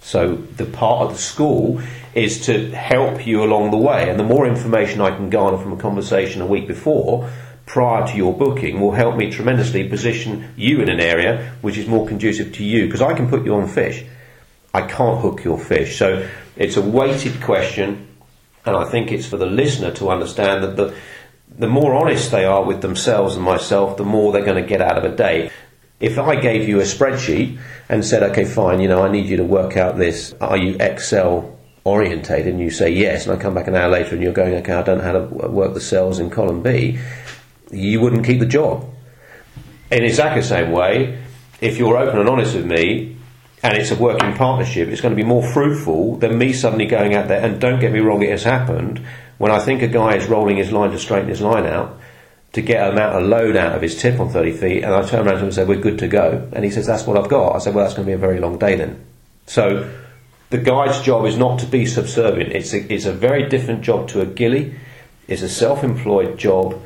[0.01, 1.82] So the part of the school
[2.15, 5.73] is to help you along the way, and the more information I can garner from
[5.73, 7.30] a conversation a week before,
[7.67, 11.86] prior to your booking will help me tremendously position you in an area which is
[11.86, 14.03] more conducive to you because I can put you on fish.
[14.73, 15.97] I can't hook your fish.
[15.97, 18.08] So it's a weighted question,
[18.65, 20.95] and I think it's for the listener to understand that the
[21.49, 24.82] the more honest they are with themselves and myself, the more they're going to get
[24.82, 25.49] out of a day.
[25.99, 27.58] If I gave you a spreadsheet
[27.89, 30.75] and said, okay, fine, you know, I need you to work out this, are you
[30.80, 32.47] Excel orientated?
[32.47, 34.73] And you say yes, and I come back an hour later and you're going, okay,
[34.73, 36.99] I don't know how to work the cells in column B,
[37.71, 38.88] you wouldn't keep the job.
[39.91, 41.21] In exactly the same way,
[41.62, 43.17] if you're open and honest with me,
[43.63, 47.15] and it's a working partnership, it's going to be more fruitful than me suddenly going
[47.15, 47.43] out there.
[47.43, 49.01] And don't get me wrong, it has happened
[49.38, 51.97] when I think a guy is rolling his line to straighten his line out
[52.53, 55.06] to get an amount of load out of his tip on 30 feet, and I
[55.06, 56.49] turn around to him and say, We're good to go.
[56.53, 57.56] And he says, That's what I've got.
[57.56, 59.06] I said, Well, that's going to be a very long day then.
[59.47, 59.91] So
[60.49, 64.08] the guide's job is not to be subservient, it's a, it's a very different job
[64.10, 64.75] to a gilly,
[65.27, 66.82] it's a self employed job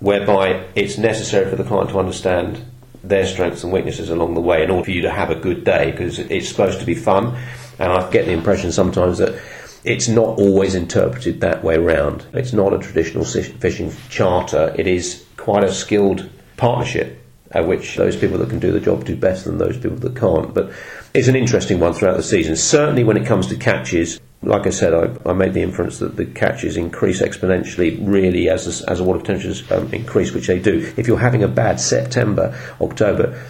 [0.00, 2.64] whereby it's necessary for the client to understand
[3.02, 5.64] their strengths and weaknesses along the way in order for you to have a good
[5.64, 7.36] day because it's supposed to be fun.
[7.78, 9.40] And I get the impression sometimes that
[9.84, 12.24] it's not always interpreted that way round.
[12.32, 18.16] It's not a traditional fishing charter, it is quite a skilled partnership at which those
[18.16, 20.52] people that can do the job do better than those people that can't.
[20.54, 20.72] But
[21.12, 22.56] it's an interesting one throughout the season.
[22.56, 26.16] Certainly when it comes to catches, like I said, I, I made the inference that
[26.16, 30.92] the catches increase exponentially really as, as water temperatures um, increase, which they do.
[30.96, 33.42] If you're having a bad September, October,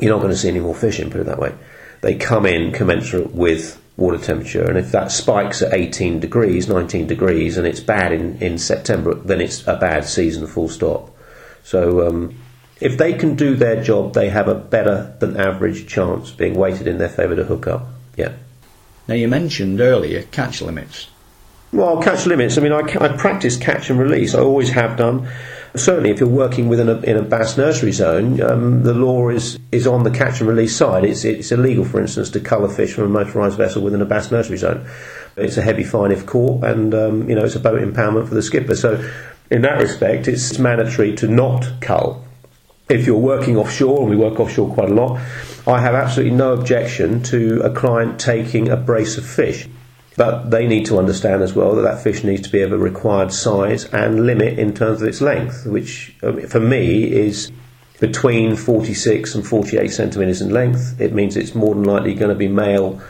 [0.00, 1.54] you're not going to see any more fishing, put it that way.
[2.02, 4.68] They come in commensurate with water temperature.
[4.68, 9.14] And if that spikes at 18 degrees, 19 degrees, and it's bad in, in September,
[9.14, 11.16] then it's a bad season, full stop.
[11.64, 12.34] So um,
[12.80, 16.86] if they can do their job, they have a better than average chance being weighted
[16.86, 17.86] in their favour to hook up.
[18.16, 18.34] Yeah.
[19.08, 21.08] Now you mentioned earlier catch limits.
[21.72, 22.56] Well, catch limits.
[22.58, 24.34] I mean, I, I practice catch and release.
[24.34, 25.28] I always have done
[25.78, 29.58] certainly if you're working within a, in a bass nursery zone, um, the law is,
[29.72, 31.04] is on the catch and release side.
[31.04, 34.04] It's, it's illegal, for instance, to cull a fish from a motorised vessel within a
[34.04, 34.86] bass nursery zone.
[35.36, 38.34] It's a heavy fine if caught, and um, you know it's a boat impoundment for
[38.34, 38.74] the skipper.
[38.74, 39.06] So,
[39.50, 42.24] in that respect, it's mandatory to not cull.
[42.88, 45.20] If you're working offshore, and we work offshore quite a lot,
[45.66, 49.68] I have absolutely no objection to a client taking a brace of fish.
[50.16, 52.78] But they need to understand as well that that fish needs to be of a
[52.78, 56.16] required size and limit in terms of its length, which
[56.48, 57.50] for me is
[58.00, 61.00] between 46 and 48 centimetres in length.
[61.00, 63.00] It means it's more than likely going to be male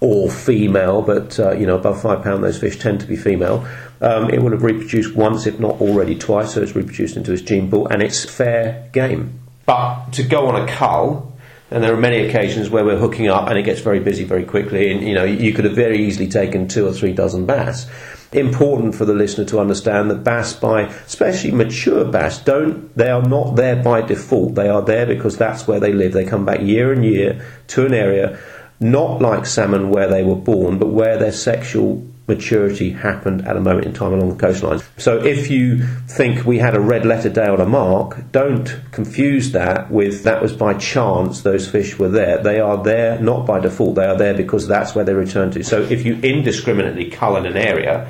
[0.00, 3.66] or female, but uh, you know above five pound those fish tend to be female.
[4.00, 7.42] Um, it will have reproduced once, if not already twice, so it's reproduced into its
[7.42, 9.40] gene pool, and it's fair game.
[9.66, 11.30] But to go on a cull
[11.70, 14.44] and there are many occasions where we're hooking up and it gets very busy very
[14.44, 14.90] quickly.
[14.90, 17.88] And, you know, you could have very easily taken two or three dozen bass.
[18.32, 23.22] Important for the listener to understand that bass, by especially mature bass, don't they are
[23.22, 24.56] not there by default.
[24.56, 26.12] They are there because that's where they live.
[26.12, 28.38] They come back year and year to an area,
[28.80, 33.60] not like salmon where they were born, but where their sexual maturity happened at a
[33.60, 34.80] moment in time along the coastline.
[34.96, 39.52] So if you think we had a red letter day on a mark, don't confuse
[39.52, 42.42] that with that was by chance those fish were there.
[42.42, 45.62] They are there not by default, they are there because that's where they return to.
[45.62, 48.08] So if you indiscriminately cull in an area,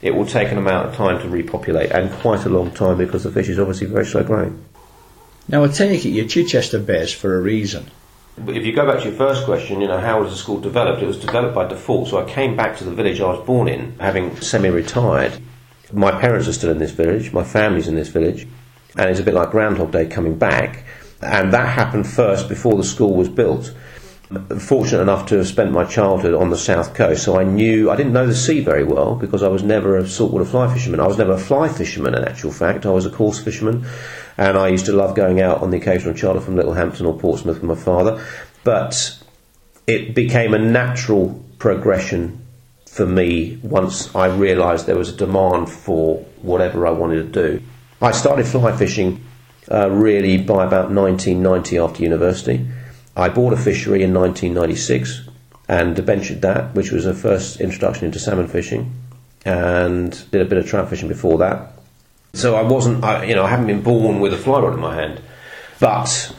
[0.00, 3.24] it will take an amount of time to repopulate and quite a long time because
[3.24, 4.64] the fish is obviously very slow growing.
[5.48, 7.90] Now I take it you're Chichester based for a reason.
[8.46, 11.02] If you go back to your first question, you know, how was the school developed?
[11.02, 12.08] It was developed by default.
[12.08, 15.40] So I came back to the village I was born in, having semi-retired.
[15.92, 17.32] My parents are still in this village.
[17.32, 18.46] My family's in this village,
[18.96, 20.84] and it's a bit like Groundhog Day coming back.
[21.20, 23.74] And that happened first before the school was built.
[24.58, 27.96] Fortunate enough to have spent my childhood on the south coast, so I knew I
[27.96, 31.00] didn't know the sea very well because I was never a saltwater fly fisherman.
[31.00, 32.84] I was never a fly fisherman, in actual fact.
[32.84, 33.86] I was a coarse fisherman
[34.38, 37.60] and I used to love going out on the occasional charter from Littlehampton or Portsmouth
[37.60, 38.24] with my father.
[38.62, 39.20] But
[39.86, 42.46] it became a natural progression
[42.86, 47.62] for me once I realised there was a demand for whatever I wanted to do.
[48.00, 49.24] I started fly fishing
[49.70, 52.66] uh, really by about 1990 after university.
[53.16, 55.28] I bought a fishery in 1996
[55.68, 58.94] and ventured that, which was a first introduction into salmon fishing,
[59.44, 61.77] and did a bit of trout fishing before that.
[62.34, 64.80] So I wasn't, I, you know, I haven't been born with a fly rod in
[64.80, 65.20] my hand.
[65.80, 66.34] But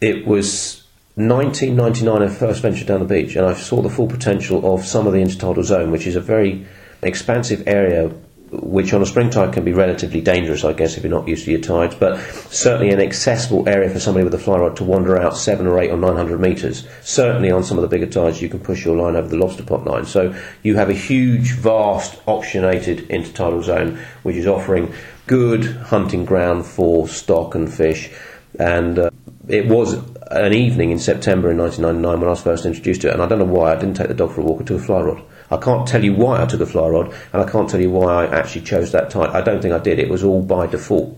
[0.00, 4.74] it was 1999 I first ventured down the beach and I saw the full potential
[4.74, 6.66] of some of the intertidal zone, which is a very
[7.02, 8.10] expansive area
[8.52, 11.44] which on a spring tide can be relatively dangerous, I guess, if you're not used
[11.44, 12.18] to your tides, but
[12.50, 15.78] certainly an accessible area for somebody with a fly rod to wander out seven or
[15.78, 16.86] eight or nine hundred metres.
[17.02, 19.62] Certainly on some of the bigger tides, you can push your line over the lobster
[19.62, 20.04] pot line.
[20.04, 24.92] So you have a huge, vast, optionated intertidal zone, which is offering
[25.30, 28.10] good hunting ground for stock and fish.
[28.58, 29.10] And uh,
[29.46, 29.94] it was
[30.28, 33.28] an evening in September in 1999 when I was first introduced to it, and I
[33.28, 35.00] don't know why I didn't take the dog for a walk or took a fly
[35.02, 35.22] rod.
[35.48, 37.90] I can't tell you why I took a fly rod, and I can't tell you
[37.90, 39.30] why I actually chose that type.
[39.30, 40.00] I don't think I did.
[40.00, 41.16] It was all by default.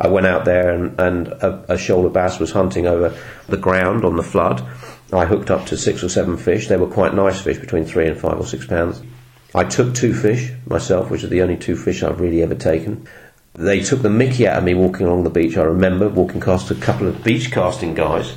[0.00, 3.16] I went out there and, and a, a shoal of bass was hunting over
[3.48, 4.60] the ground on the flood.
[5.12, 6.66] I hooked up to six or seven fish.
[6.66, 9.00] They were quite nice fish, between three and five or six pounds.
[9.54, 13.06] I took two fish myself, which are the only two fish I've really ever taken.
[13.56, 15.56] They took the mickey out of me walking along the beach.
[15.56, 18.36] I remember walking past a couple of beach casting guys,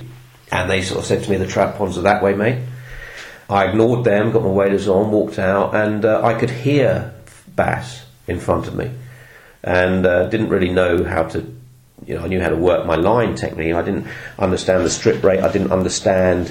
[0.49, 2.60] and they sort of said to me, "The trout ponds are that way, mate."
[3.49, 7.13] I ignored them, got my waders on, walked out, and uh, I could hear
[7.55, 8.91] bass in front of me,
[9.62, 11.45] and uh, didn't really know how to.
[12.05, 13.73] You know, I knew how to work my line technique.
[13.73, 15.41] I didn't understand the strip rate.
[15.41, 16.49] I didn't understand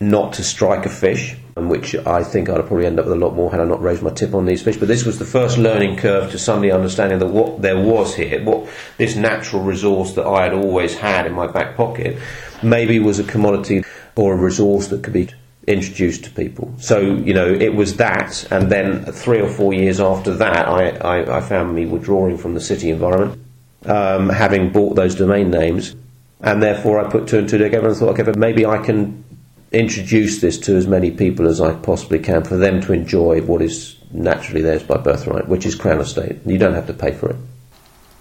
[0.00, 3.34] not to strike a fish, which I think I'd probably end up with a lot
[3.34, 4.76] more had I not raised my tip on these fish.
[4.76, 8.44] But this was the first learning curve to suddenly understanding that what there was here,
[8.44, 8.68] what
[8.98, 12.18] this natural resource that I had always had in my back pocket,
[12.62, 13.82] maybe was a commodity
[14.14, 15.30] or a resource that could be
[15.66, 16.72] introduced to people.
[16.78, 20.88] So, you know, it was that, and then three or four years after that, I,
[20.90, 23.40] I, I found me withdrawing from the city environment,
[23.84, 25.94] um, having bought those domain names,
[26.40, 29.24] and therefore I put two and two together and thought, okay, but maybe I can
[29.72, 33.62] introduce this to as many people as I possibly can for them to enjoy what
[33.62, 36.38] is naturally theirs by birthright, which is Crown Estate.
[36.46, 37.36] You don't have to pay for it.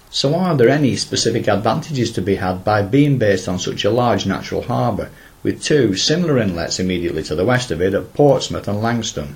[0.10, 3.90] So, are there any specific advantages to be had by being based on such a
[3.90, 5.10] large natural harbour?
[5.44, 9.36] with two similar inlets immediately to the west of it at Portsmouth and Langstone.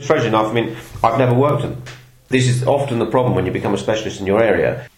[0.00, 1.82] Strangely enough, I mean, I've never worked them.
[2.28, 4.88] This is often the problem when you become a specialist in your area.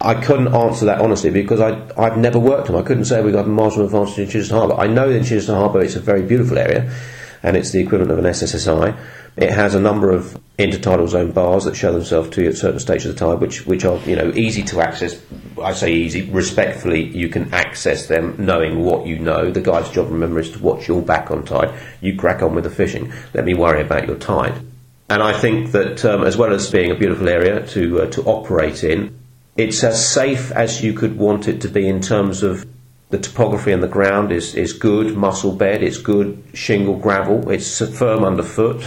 [0.00, 2.76] I couldn't answer that honestly because I, I've never worked them.
[2.76, 4.74] I couldn't say we've got a marginal advantage in Chichester Harbour.
[4.74, 6.92] I know that in Chichester Harbour it's a very beautiful area
[7.42, 8.96] and it's the equivalent of an SSSI.
[9.36, 12.80] It has a number of intertidal zone bars that show themselves to you at certain
[12.80, 15.20] stages of the tide, which which are you know easy to access.
[15.62, 19.50] I say easy, respectfully, you can access them knowing what you know.
[19.50, 21.78] The guide's job, remember, is to watch your back on tide.
[22.00, 23.12] You crack on with the fishing.
[23.34, 24.54] Let me worry about your tide.
[25.08, 28.22] And I think that um, as well as being a beautiful area to uh, to
[28.22, 29.16] operate in,
[29.56, 32.66] it's as safe as you could want it to be in terms of
[33.10, 37.80] the topography on the ground is, is good, mussel bed, it's good shingle gravel, it's
[37.96, 38.84] firm underfoot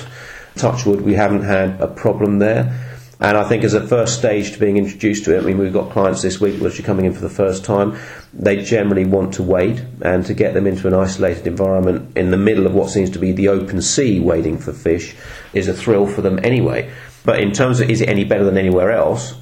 [0.56, 2.86] touchwood, we haven't had a problem there.
[3.22, 5.74] And I think as a first stage to being introduced to it, I mean, we've
[5.74, 7.98] got clients this week which are coming in for the first time.
[8.34, 12.38] They generally want to wade, and to get them into an isolated environment in the
[12.38, 15.16] middle of what seems to be the open sea wading for fish
[15.54, 16.90] is a thrill for them anyway.
[17.26, 19.36] But in terms of is it any better than anywhere else,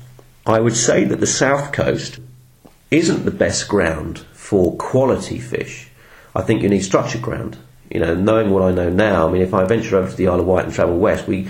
[0.47, 2.19] I would say that the south coast
[2.89, 5.89] isn't the best ground for quality fish.
[6.33, 7.57] I think you need structured ground.
[7.91, 10.29] You know, knowing what I know now, I mean, if I venture over to the
[10.29, 11.49] Isle of Wight and travel west, we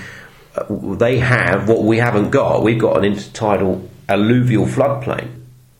[0.56, 2.64] uh, they have what we haven't got.
[2.64, 5.30] We've got an intertidal alluvial floodplain.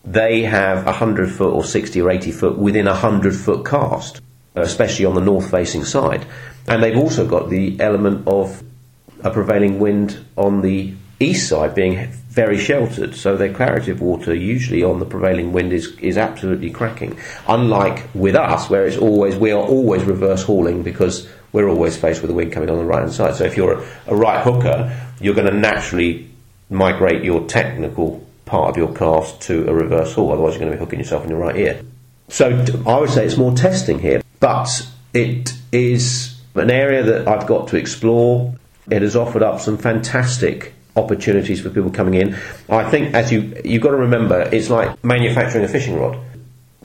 [0.04, 4.20] They have a hundred foot or sixty or eighty foot within a hundred foot cast,
[4.54, 6.24] especially on the north facing side,
[6.68, 8.62] and they've also got the element of
[9.24, 14.32] a prevailing wind on the east side being very sheltered, so their clarity of water
[14.32, 17.18] usually on the prevailing wind is, is absolutely cracking.
[17.48, 22.22] Unlike with us, where it's always we are always reverse hauling because we're always faced
[22.22, 23.34] with the wind coming on the right hand side.
[23.34, 26.30] So if you're a, a right hooker, you're going to naturally
[26.70, 30.30] migrate your technical part of your cast to a reverse haul.
[30.30, 31.82] Otherwise, you're going to be hooking yourself in your right ear.
[32.28, 37.48] So I would say it's more testing here, but it is an area that I've
[37.48, 38.54] got to explore.
[38.88, 42.34] It has offered up some fantastic opportunities for people coming in.
[42.68, 46.18] I think as you you've got to remember, it's like manufacturing a fishing rod.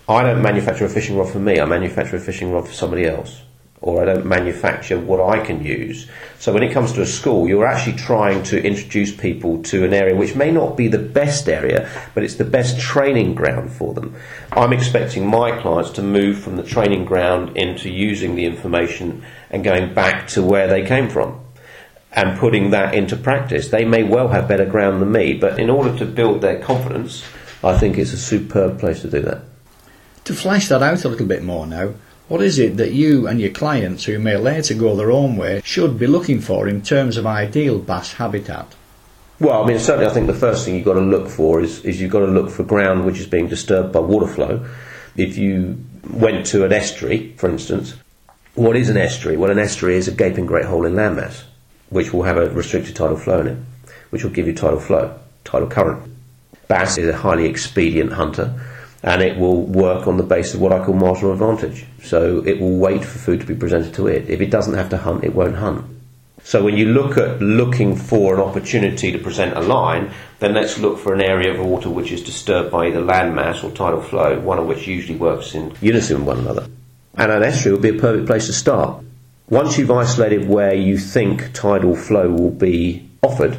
[0.07, 1.59] I don't manufacture a fishing rod for me.
[1.59, 3.41] I manufacture a fishing rod for somebody else,
[3.81, 6.09] or I don't manufacture what I can use.
[6.39, 9.93] So when it comes to a school, you're actually trying to introduce people to an
[9.93, 13.93] area which may not be the best area, but it's the best training ground for
[13.93, 14.15] them.
[14.51, 19.63] I'm expecting my clients to move from the training ground into using the information and
[19.63, 21.42] going back to where they came from
[22.13, 23.69] and putting that into practice.
[23.69, 27.23] They may well have better ground than me, but in order to build their confidence,
[27.63, 29.41] I think it's a superb place to do that.
[30.25, 31.95] To flesh that out a little bit more now,
[32.27, 35.61] what is it that you and your clients who may later go their own way
[35.65, 38.75] should be looking for in terms of ideal bass habitat?
[39.39, 41.83] Well, I mean, certainly I think the first thing you've got to look for is,
[41.83, 44.65] is you've got to look for ground which is being disturbed by water flow.
[45.17, 47.95] If you went to an estuary, for instance,
[48.53, 49.35] what is an estuary?
[49.35, 51.43] Well, an estuary is a gaping great hole in landmass
[51.93, 53.57] which will have a restricted tidal flow in it.
[54.13, 56.03] which will give you tidal flow, tidal current.
[56.67, 58.53] Bass is a highly expedient hunter
[59.01, 61.85] and it will work on the basis of what I call marginal advantage.
[62.03, 64.29] So it will wait for food to be presented to it.
[64.29, 65.85] If it doesn't have to hunt, it won't hunt.
[66.43, 70.77] So when you look at looking for an opportunity to present a line, then let's
[70.77, 74.39] look for an area of water which is disturbed by either landmass or tidal flow,
[74.39, 76.67] one of which usually works in unison with one another.
[77.15, 79.03] And an estuary would be a perfect place to start.
[79.49, 83.57] Once you've isolated where you think tidal flow will be offered,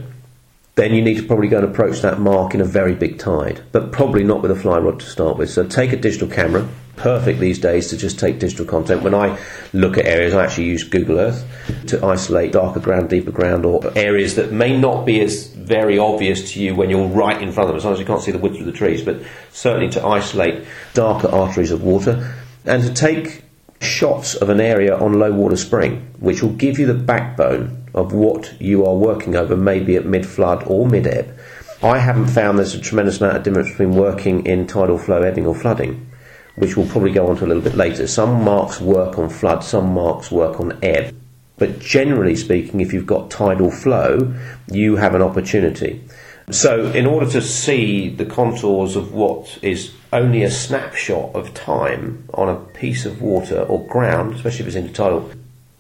[0.76, 3.62] then you need to probably go and approach that mark in a very big tide,
[3.70, 5.51] but probably not with a fly rod to start with.
[5.51, 6.66] So take a digital camera.
[6.97, 9.03] Perfect these days to just take digital content.
[9.03, 9.39] When I
[9.72, 11.45] look at areas, I actually use Google Earth
[11.89, 16.53] to isolate darker ground, deeper ground, or areas that may not be as very obvious
[16.53, 17.80] to you when you're right in front of them.
[17.80, 19.22] Sometimes you can't see the wood through the trees, but
[19.53, 20.64] certainly to isolate
[20.95, 23.43] darker arteries of water and to take
[23.85, 28.12] shots of an area on low water spring, which will give you the backbone of
[28.12, 31.39] what you are working over, maybe at mid flood or mid ebb.
[31.82, 35.47] I haven't found there's a tremendous amount of difference between working in tidal flow, ebbing,
[35.47, 36.11] or flooding,
[36.57, 38.07] which we'll probably go on to a little bit later.
[38.07, 41.14] Some marks work on flood, some marks work on ebb.
[41.57, 44.35] But generally speaking, if you've got tidal flow,
[44.72, 46.03] you have an opportunity.
[46.51, 52.28] So, in order to see the contours of what is only a snapshot of time
[52.34, 55.34] on a piece of water or ground, especially if it's intertidal,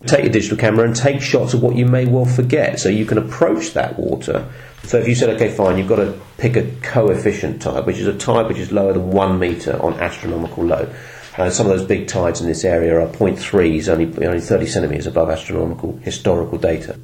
[0.06, 3.04] take your digital camera and take shots of what you may well forget so you
[3.04, 4.50] can approach that water.
[4.84, 8.06] So if you said, okay, fine, you've got to pick a coefficient tide, which is
[8.06, 10.92] a tide which is lower than one metre on astronomical low.
[11.36, 15.06] Uh, some of those big tides in this area are 0.3s, only, only 30 centimetres
[15.06, 16.98] above astronomical historical data.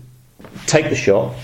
[0.67, 1.35] Take the shot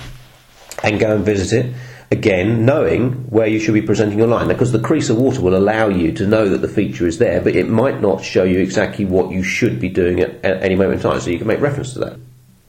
[0.83, 1.75] and go and visit it
[2.11, 4.49] again, knowing where you should be presenting your line.
[4.49, 7.41] Because the crease of water will allow you to know that the feature is there,
[7.41, 10.75] but it might not show you exactly what you should be doing at, at any
[10.75, 12.19] moment in time, so you can make reference to that.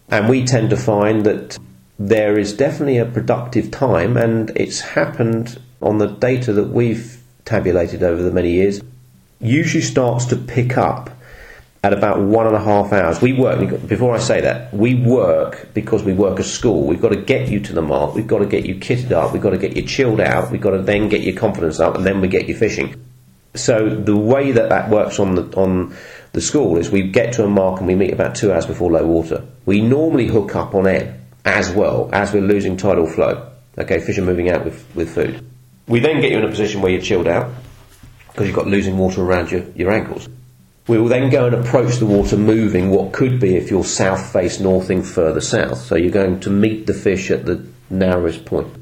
[0.09, 1.57] And we tend to find that
[1.99, 8.03] there is definitely a productive time, and it's happened on the data that we've tabulated
[8.03, 8.81] over the many years,
[9.39, 11.09] usually starts to pick up
[11.87, 13.21] at about one and a half hours.
[13.21, 16.85] We work, before I say that, we work because we work a school.
[16.85, 19.31] We've got to get you to the mark, we've got to get you kitted up,
[19.31, 21.95] we've got to get you chilled out, we've got to then get your confidence up,
[21.95, 23.01] and then we get you fishing.
[23.55, 25.95] So the way that that works on the, on
[26.33, 28.91] the school is we get to a mark and we meet about two hours before
[28.91, 29.45] low water.
[29.65, 33.49] We normally hook up on ebb as well as we're losing tidal flow.
[33.77, 35.43] Okay, fish are moving out with, with food.
[35.87, 37.49] We then get you in a position where you're chilled out
[38.27, 40.27] because you've got losing water around your, your ankles.
[40.87, 44.31] We will then go and approach the water moving what could be if you're south
[44.31, 45.79] face northing further south.
[45.79, 48.73] So you're going to meet the fish at the narrowest point.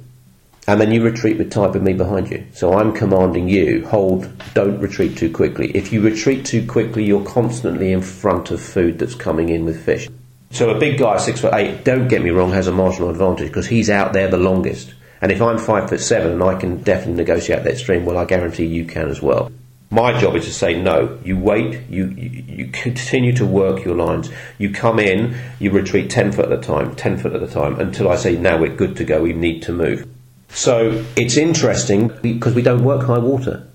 [0.67, 2.45] And then you retreat with tide with me behind you.
[2.53, 5.71] So I'm commanding you, hold, don't retreat too quickly.
[5.75, 9.83] If you retreat too quickly, you're constantly in front of food that's coming in with
[9.83, 10.07] fish.
[10.51, 13.47] So a big guy, six foot eight, don't get me wrong, has a marginal advantage
[13.47, 14.93] because he's out there the longest.
[15.21, 18.25] And if I'm five foot seven and I can definitely negotiate that stream, well, I
[18.25, 19.51] guarantee you can as well.
[19.95, 21.17] My job is to say no.
[21.23, 21.87] You wait.
[21.89, 24.29] You, you, continue to work your lines.
[24.57, 25.37] You come in.
[25.57, 28.35] You retreat ten foot at a time, ten foot at a time, until I say
[28.35, 29.21] now we're good to go.
[29.21, 30.05] We need to move.
[30.49, 33.65] So it's interesting because we don't work high water.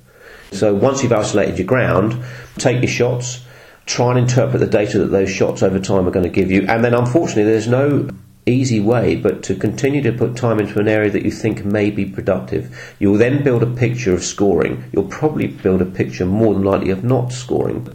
[0.53, 2.23] So once you've isolated your ground,
[2.59, 3.43] take your shots.
[3.87, 6.67] Try and interpret the data that those shots over time are going to give you.
[6.69, 8.11] And then, unfortunately, there's no
[8.51, 11.91] easy way, but to continue to put time into an area that you think may
[11.91, 12.95] be productive.
[12.99, 14.85] You'll then build a picture of scoring.
[14.93, 17.89] You'll probably build a picture more than likely of not scoring.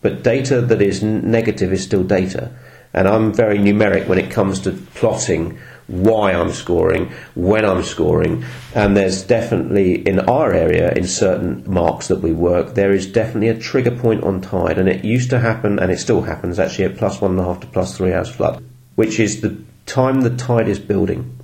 [0.00, 2.52] But data that is negative is still data.
[2.92, 5.58] And I'm very numeric when it comes to plotting
[5.90, 8.44] why I'm scoring, when I'm scoring,
[8.74, 13.48] and there's definitely in our area, in certain marks that we work, there is definitely
[13.48, 16.84] a trigger point on tide, and it used to happen, and it still happens actually
[16.84, 18.62] at plus one and a half to plus three hours flood,
[18.94, 21.38] which is the time the tide is building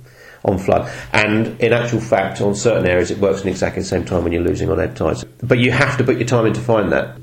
[0.45, 0.91] on flood.
[1.13, 4.31] And in actual fact, on certain areas, it works in exactly the same time when
[4.31, 5.23] you're losing on ebb tides.
[5.43, 7.17] But you have to put your time in to find that.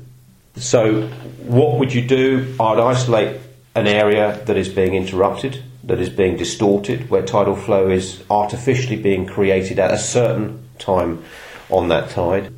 [0.55, 1.07] So,
[1.43, 2.55] what would you do?
[2.59, 3.41] I'd isolate
[3.75, 8.95] an area that is being interrupted, that is being distorted, where tidal flow is artificially
[8.95, 11.23] being created at a certain time
[11.69, 12.53] on that tide.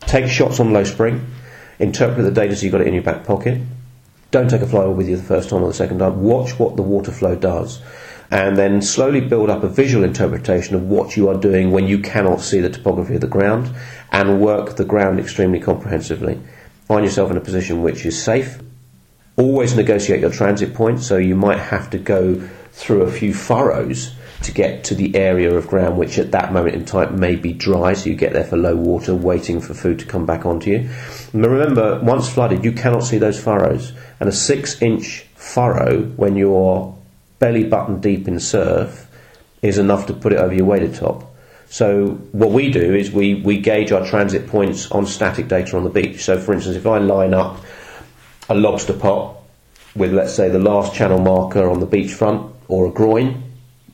[0.00, 1.26] Take shots on low spring,
[1.78, 3.62] interpret the data so you've got it in your back pocket.
[4.30, 6.22] Don't take a fly with you the first time or the second time.
[6.22, 7.80] Watch what the water flow does
[8.30, 11.98] and then slowly build up a visual interpretation of what you are doing when you
[11.98, 13.74] cannot see the topography of the ground
[14.12, 16.38] and work the ground extremely comprehensively.
[16.84, 18.60] Find yourself in a position which is safe.
[19.36, 24.12] Always negotiate your transit point, so you might have to go through a few furrows
[24.42, 27.52] to get to the area of ground which at that moment in time may be
[27.52, 30.70] dry, so you get there for low water, waiting for food to come back onto
[30.70, 30.90] you.
[31.32, 36.36] And remember, once flooded, you cannot see those furrows, and a six inch furrow when
[36.36, 36.96] you're
[37.38, 39.06] belly button deep in surf
[39.62, 41.24] is enough to put it over your waded top.
[41.70, 45.84] So what we do is we, we gauge our transit points on static data on
[45.84, 46.24] the beach.
[46.24, 47.58] So for instance, if I line up
[48.48, 49.36] a lobster pot
[49.94, 53.47] with let's say the last channel marker on the beachfront or a groin,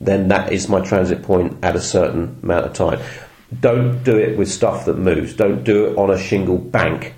[0.05, 2.99] then that is my transit point at a certain amount of time.
[3.59, 5.33] Don't do it with stuff that moves.
[5.33, 7.13] Don't do it on a shingle bank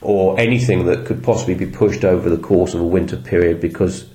[0.00, 4.08] or anything that could possibly be pushed over the course of a winter period because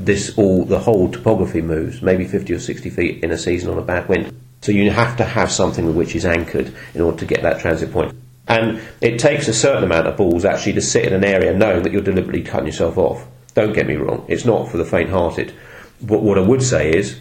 [0.00, 3.78] this all the whole topography moves, maybe 50 or 60 feet in a season on
[3.78, 4.34] a bad wind.
[4.62, 7.92] So you have to have something which is anchored in order to get that transit
[7.92, 8.14] point.
[8.48, 11.82] And it takes a certain amount of balls actually to sit in an area knowing
[11.82, 13.26] that you're deliberately cutting yourself off.
[13.54, 15.52] Don't get me wrong, it's not for the faint hearted.
[16.00, 17.20] But what I would say is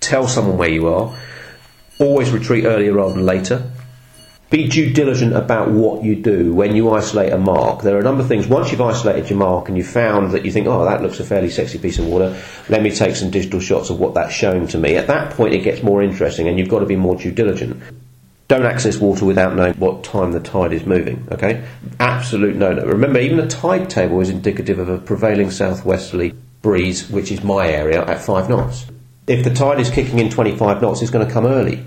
[0.00, 1.16] tell someone where you are,
[1.98, 3.70] always retreat earlier rather than later.
[4.50, 7.82] Be due diligent about what you do when you isolate a mark.
[7.82, 8.48] There are a number of things.
[8.48, 11.24] Once you've isolated your mark and you've found that you think, oh, that looks a
[11.24, 12.36] fairly sexy piece of water,
[12.68, 14.96] let me take some digital shots of what that's showing to me.
[14.96, 17.80] At that point, it gets more interesting and you've got to be more due diligent.
[18.48, 21.64] Don't access water without knowing what time the tide is moving, okay?
[22.00, 22.84] Absolute no no.
[22.84, 27.68] Remember, even the tide table is indicative of a prevailing southwesterly breeze, which is my
[27.68, 28.86] area, at 5 knots.
[29.30, 31.84] If the tide is kicking in 25 knots, it's going to come early.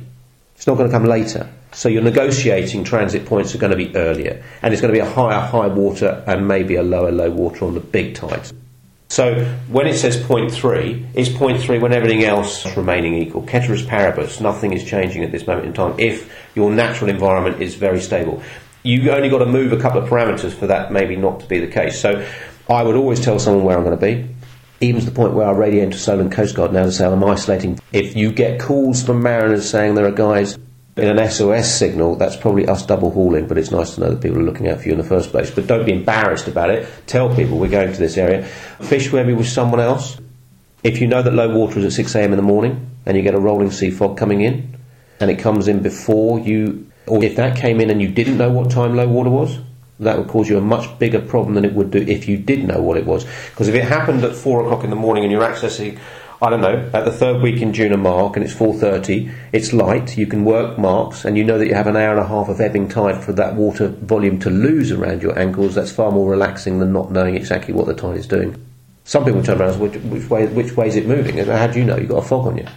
[0.55, 1.49] It's not going to come later.
[1.73, 5.05] So your negotiating transit points are going to be earlier, and it's going to be
[5.05, 8.53] a higher high water and maybe a lower low water on the big tides.
[9.09, 13.45] So when it says point 0.3, it's 0.3 when everything else is remaining equal.
[13.45, 17.75] Ceteris paribus, nothing is changing at this moment in time if your natural environment is
[17.75, 18.41] very stable.
[18.83, 21.59] You've only got to move a couple of parameters for that maybe not to be
[21.59, 21.99] the case.
[21.99, 22.25] So
[22.69, 24.32] I would always tell someone where I'm going to be.
[24.83, 27.23] Even to the point where I radiate to Solent Coast Guard now to say I'm
[27.23, 27.79] isolating.
[27.93, 30.57] If you get calls from mariners saying there are guys
[30.97, 34.21] in an SOS signal, that's probably us double hauling, but it's nice to know that
[34.21, 35.49] people are looking out for you in the first place.
[35.49, 36.85] But don't be embarrassed about it.
[37.07, 38.43] Tell people we're going to this area.
[38.43, 40.19] Fish maybe with someone else.
[40.83, 43.35] If you know that low water is at 6am in the morning and you get
[43.35, 44.77] a rolling sea fog coming in
[45.21, 48.51] and it comes in before you, or if that came in and you didn't know
[48.51, 49.59] what time low water was,
[49.99, 52.67] that would cause you a much bigger problem than it would do if you did
[52.67, 53.25] know what it was.
[53.51, 55.99] Because if it happened at 4 o'clock in the morning and you're accessing
[56.43, 59.71] I don't know, at the third week in June a mark and it's 4.30, it's
[59.71, 62.27] light, you can work marks and you know that you have an hour and a
[62.27, 66.11] half of ebbing tide for that water volume to lose around your ankles, that's far
[66.11, 68.61] more relaxing than not knowing exactly what the tide is doing.
[69.05, 71.39] Some people turn around and say, which, which, way, which way is it moving?
[71.39, 71.95] And how do you know?
[71.95, 72.67] You've got a fog on you.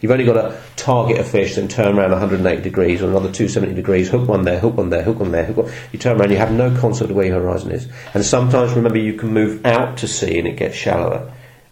[0.00, 3.74] You've only got to target a fish, then turn around 180 degrees or another 270
[3.74, 5.72] degrees, hook one there, hook one there, hook one there, hook one.
[5.92, 7.86] You turn around, you have no concept of where your horizon is.
[8.14, 11.30] And sometimes, remember, you can move out to sea and it gets shallower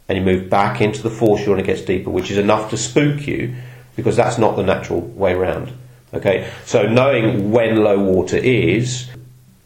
[0.08, 2.76] and you move back into the foreshore and it gets deeper, which is enough to
[2.76, 3.54] spook you
[3.96, 5.72] because that's not the natural way round.
[6.14, 9.08] Okay, so knowing when low water is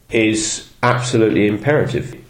[0.09, 2.22] is absolutely imperative.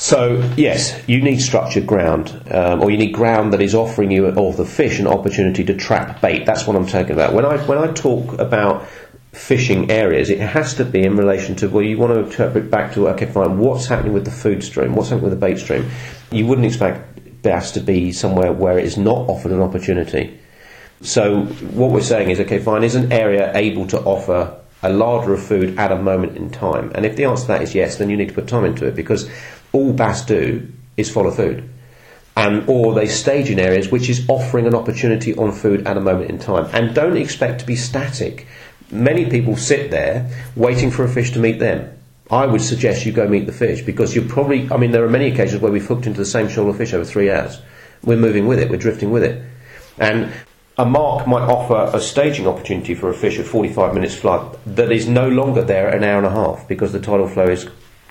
[0.00, 4.26] So yes, you need structured ground, um, or you need ground that is offering you
[4.30, 6.46] or the fish an opportunity to trap bait.
[6.46, 7.34] That's what I'm talking about.
[7.34, 8.88] When I when I talk about
[9.32, 12.94] fishing areas, it has to be in relation to well, you want to interpret back
[12.94, 15.90] to okay, fine, what's happening with the food stream, what's happening with the bait stream.
[16.30, 20.40] You wouldn't expect has to be somewhere where it is not offered an opportunity.
[21.02, 25.34] So what we're saying is, okay, fine, is an area able to offer a larder
[25.34, 26.90] of food at a moment in time?
[26.94, 28.86] And if the answer to that is yes, then you need to put time into
[28.86, 29.28] it because
[29.72, 31.68] all bass do is follow food.
[32.36, 36.00] And, or they stage in areas which is offering an opportunity on food at a
[36.00, 36.70] moment in time.
[36.72, 38.46] And don't expect to be static.
[38.90, 41.96] Many people sit there waiting for a fish to meet them.
[42.30, 45.10] I would suggest you go meet the fish because you're probably, I mean, there are
[45.10, 47.60] many occasions where we've hooked into the same shoal of fish over three hours.
[48.04, 49.42] We're moving with it, we're drifting with it.
[49.98, 50.32] And
[50.78, 54.92] a mark might offer a staging opportunity for a fish at 45 minutes flood that
[54.92, 57.68] is no longer there an hour and a half because the tidal flow is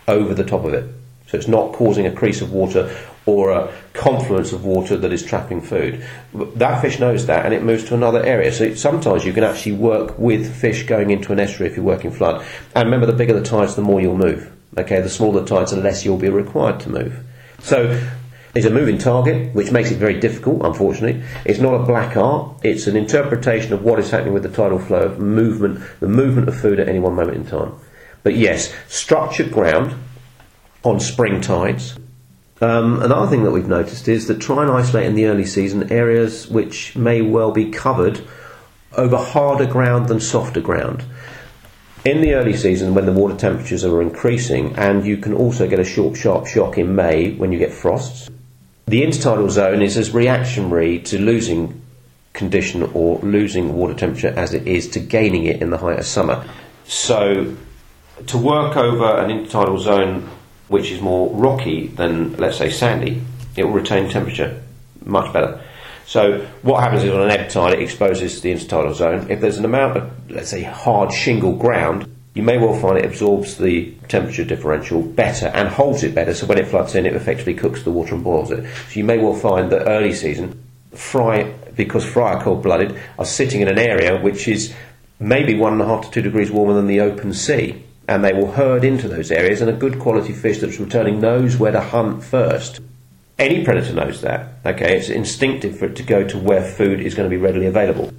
[0.08, 0.99] over the top of it.
[1.30, 2.96] So it's not causing a crease of water
[3.28, 6.04] or a confluence of water that is trapping food.
[6.34, 8.52] That fish knows that and it moves to another area.
[8.52, 12.12] So sometimes you can actually work with fish going into an estuary if you're working
[12.12, 12.44] flood.
[12.74, 14.52] And remember, the bigger the tides, the more you'll move.
[14.76, 17.20] Okay, the smaller the tides, the less you'll be required to move.
[17.60, 18.02] So
[18.56, 21.24] it's a moving target, which makes it very difficult, unfortunately.
[21.46, 24.80] It's not a black art, it's an interpretation of what is happening with the tidal
[24.80, 27.74] flow of movement, the movement of food at any one moment in time.
[28.24, 29.94] But yes, structured ground
[30.84, 31.98] on spring tides
[32.62, 35.92] um, another thing that we've noticed is that try and isolate in the early season
[35.92, 38.22] areas which may well be covered
[38.98, 41.04] over harder ground than softer ground.
[42.04, 45.80] In the early season, when the water temperatures are increasing, and you can also get
[45.80, 48.30] a short, sharp shock in May when you get frosts,
[48.88, 51.82] the intertidal zone is as reactionary to losing
[52.34, 56.06] condition or losing water temperature as it is to gaining it in the height of
[56.06, 56.46] summer.
[56.86, 57.56] So,
[58.28, 60.30] to work over an intertidal zone
[60.70, 63.22] which is more rocky than, let's say, sandy,
[63.56, 64.62] it will retain temperature
[65.04, 65.62] much better.
[66.06, 69.30] So what happens is on an ebb tide, it exposes the intertidal zone.
[69.30, 73.06] If there's an amount of, let's say, hard shingle ground, you may well find it
[73.06, 76.34] absorbs the temperature differential better and holds it better.
[76.34, 78.66] So when it floods in, it effectively cooks the water and boils it.
[78.90, 80.64] So you may well find that early season,
[80.94, 84.74] fry, because fry are cold blooded, are sitting in an area which is
[85.20, 87.84] maybe one and a half to two degrees warmer than the open sea.
[88.10, 91.58] And they will herd into those areas, and a good quality fish that's returning knows
[91.58, 92.80] where to hunt first.
[93.38, 94.54] Any predator knows that.
[94.66, 97.68] Okay, it's instinctive for it to go to where food is going to be readily
[97.68, 98.12] available.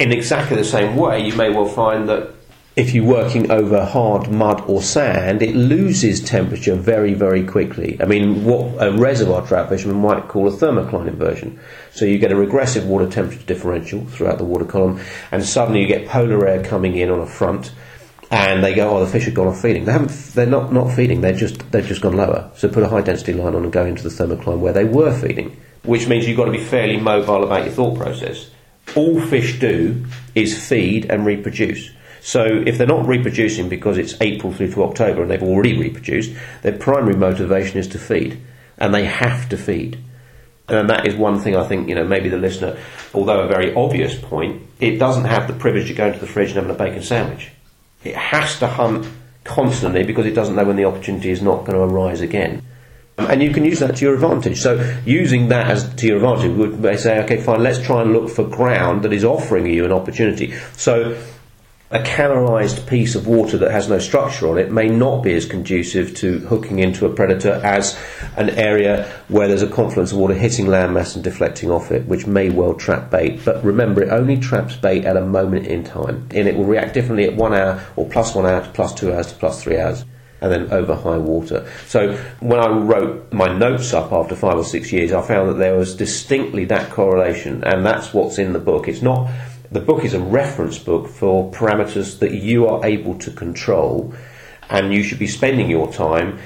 [0.00, 2.34] In exactly the same way, you may well find that
[2.74, 7.96] if you're working over hard mud or sand, it loses temperature very, very quickly.
[8.00, 11.60] I mean, what a reservoir trout fisherman might call a thermocline inversion.
[11.92, 15.86] So you get a regressive water temperature differential throughout the water column, and suddenly you
[15.86, 17.70] get polar air coming in on a front,
[18.30, 20.10] and they go, "Oh, the fish have gone off feeding." They haven't.
[20.34, 21.20] They're not not feeding.
[21.20, 22.50] They're just they've just gone lower.
[22.56, 25.12] So put a high density line on and go into the thermocline where they were
[25.12, 28.50] feeding, which means you've got to be fairly mobile about your thought process.
[28.94, 30.04] All fish do
[30.34, 31.90] is feed and reproduce.
[32.20, 36.32] So if they're not reproducing because it's April through to October and they've already reproduced,
[36.62, 38.40] their primary motivation is to feed,
[38.76, 39.98] and they have to feed.
[40.68, 42.76] And that is one thing I think, you know, maybe the listener,
[43.14, 46.48] although a very obvious point, it doesn't have the privilege of going to the fridge
[46.48, 47.50] and having a bacon sandwich.
[48.04, 49.06] It has to hunt
[49.44, 52.62] constantly because it doesn't know when the opportunity is not going to arise again.
[53.16, 54.60] Um, and you can use that to your advantage.
[54.60, 58.30] So, using that as to your advantage would say, okay, fine, let's try and look
[58.30, 60.54] for ground that is offering you an opportunity.
[60.76, 61.20] So,
[61.90, 65.46] a canalised piece of water that has no structure on it may not be as
[65.46, 67.98] conducive to hooking into a predator as
[68.36, 72.26] an area where there's a confluence of water hitting landmass and deflecting off it, which
[72.26, 73.42] may well trap bait.
[73.42, 76.92] But remember, it only traps bait at a moment in time, and it will react
[76.92, 79.78] differently at one hour or plus one hour to plus two hours to plus three
[79.78, 80.04] hours.
[80.40, 81.68] And then over high water.
[81.88, 85.58] So when I wrote my notes up after five or six years, I found that
[85.58, 88.86] there was distinctly that correlation, and that's what's in the book.
[88.86, 89.28] It's not
[89.70, 94.14] the book is a reference book for parameters that you are able to control,
[94.70, 96.38] and you should be spending your time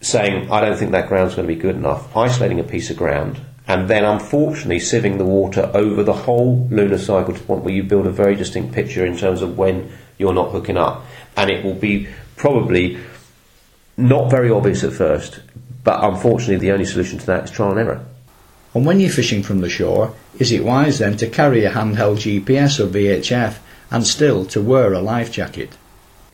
[0.00, 2.96] saying, I don't think that ground's going to be good enough, isolating a piece of
[2.96, 7.64] ground, and then unfortunately sieving the water over the whole lunar cycle to the point
[7.64, 11.04] where you build a very distinct picture in terms of when you're not hooking up.
[11.36, 12.98] And it will be probably
[13.96, 15.40] not very obvious at first,
[15.82, 18.04] but unfortunately the only solution to that is trial and error.
[18.74, 22.18] And when you're fishing from the shore, is it wise then to carry a handheld
[22.18, 23.58] GPS or VHF
[23.90, 25.70] and still to wear a life jacket?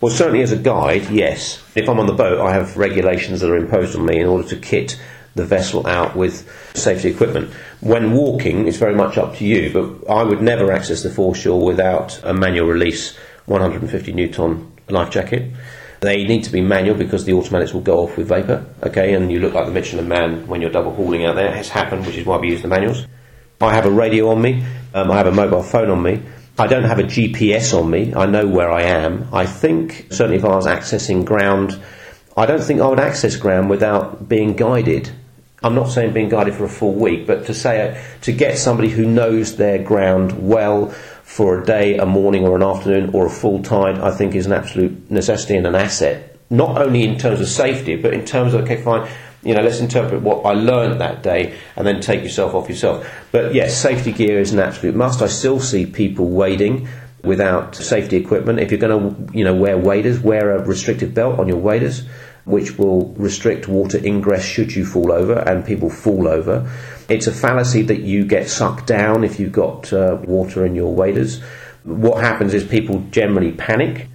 [0.00, 1.62] Well, certainly as a guide, yes.
[1.74, 4.48] If I'm on the boat, I have regulations that are imposed on me in order
[4.48, 4.98] to kit
[5.34, 7.50] the vessel out with safety equipment.
[7.80, 11.62] When walking, it's very much up to you, but I would never access the foreshore
[11.62, 15.52] without a manual release 150 newton life jacket.
[16.00, 19.30] They need to be manual because the automatics will go off with vapour, okay, and
[19.30, 21.48] you look like the Michelin man when you're double hauling out there.
[21.48, 23.06] It has happened, which is why we use the manuals.
[23.60, 26.22] I have a radio on me, um, I have a mobile phone on me.
[26.58, 28.14] I don't have a GPS on me.
[28.14, 29.28] I know where I am.
[29.32, 31.78] I think, certainly if I was accessing ground,
[32.36, 35.10] I don't think I would access ground without being guided.
[35.62, 38.58] I'm not saying being guided for a full week, but to say uh, to get
[38.58, 40.94] somebody who knows their ground well,
[41.30, 44.46] for a day, a morning, or an afternoon, or a full tide, I think is
[44.46, 46.36] an absolute necessity and an asset.
[46.50, 49.08] Not only in terms of safety, but in terms of, okay, fine,
[49.44, 53.08] you know, let's interpret what I learned that day and then take yourself off yourself.
[53.30, 55.22] But yes, safety gear is an absolute must.
[55.22, 56.88] I still see people wading
[57.22, 58.58] without safety equipment.
[58.58, 62.02] If you're going to, you know, wear waders, wear a restrictive belt on your waders,
[62.50, 66.70] which will restrict water ingress should you fall over, and people fall over.
[67.08, 70.94] It's a fallacy that you get sucked down if you've got uh, water in your
[70.94, 71.40] waders.
[71.84, 74.08] What happens is people generally panic,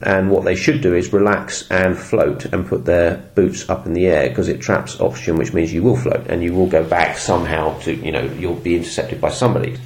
[0.00, 3.94] and what they should do is relax and float and put their boots up in
[3.94, 6.84] the air because it traps oxygen, which means you will float and you will go
[6.84, 9.78] back somehow to, you know, you'll be intercepted by somebody.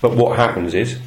[0.00, 0.98] But what happens is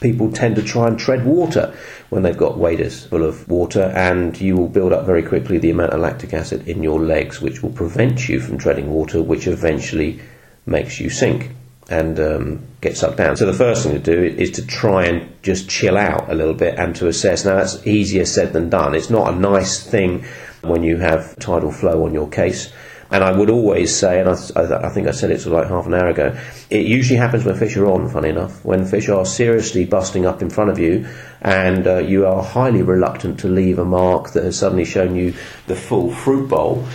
[0.00, 1.76] people tend to try and tread water
[2.10, 5.70] when they've got waders full of water, and you will build up very quickly the
[5.70, 9.46] amount of lactic acid in your legs, which will prevent you from treading water, which
[9.46, 10.20] eventually
[10.66, 11.50] makes you sink
[11.88, 13.36] and um, get sucked down.
[13.36, 16.54] So the first thing to do is to try and just chill out a little
[16.54, 17.44] bit and to assess.
[17.44, 18.94] Now that's easier said than done.
[18.94, 20.24] It's not a nice thing
[20.62, 22.72] when you have tidal flow on your case.
[23.10, 25.94] And I would always say, and I, I, think I said it like half an
[25.94, 26.38] hour ago,
[26.70, 30.42] it usually happens when fish are on, funny enough, when fish are seriously busting up
[30.42, 31.08] in front of you
[31.40, 35.34] and uh, you are highly reluctant to leave a mark that has suddenly shown you
[35.66, 36.86] the full fruit bowl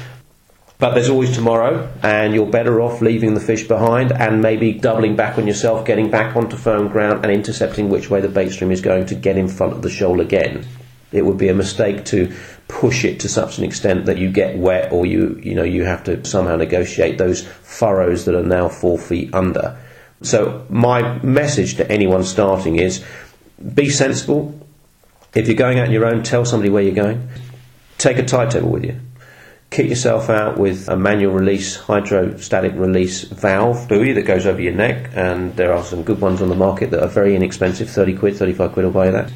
[0.77, 5.15] but there's always tomorrow, and you're better off leaving the fish behind and maybe doubling
[5.15, 8.71] back on yourself, getting back onto firm ground, and intercepting which way the bait stream
[8.71, 10.65] is going to get in front of the shoal again.
[11.11, 12.33] It would be a mistake to
[12.67, 15.83] push it to such an extent that you get wet, or you you know you
[15.83, 19.77] have to somehow negotiate those furrows that are now four feet under.
[20.21, 23.03] So, my message to anyone starting is
[23.73, 24.59] be sensible.
[25.33, 27.29] If you're going out on your own, tell somebody where you're going.
[27.97, 28.99] Take a tide table with you.
[29.69, 34.73] Kit yourself out with a manual release, hydrostatic release valve buoy that goes over your
[34.73, 38.15] neck, and there are some good ones on the market that are very inexpensive 30
[38.15, 39.31] quid, 35 quid will buy that.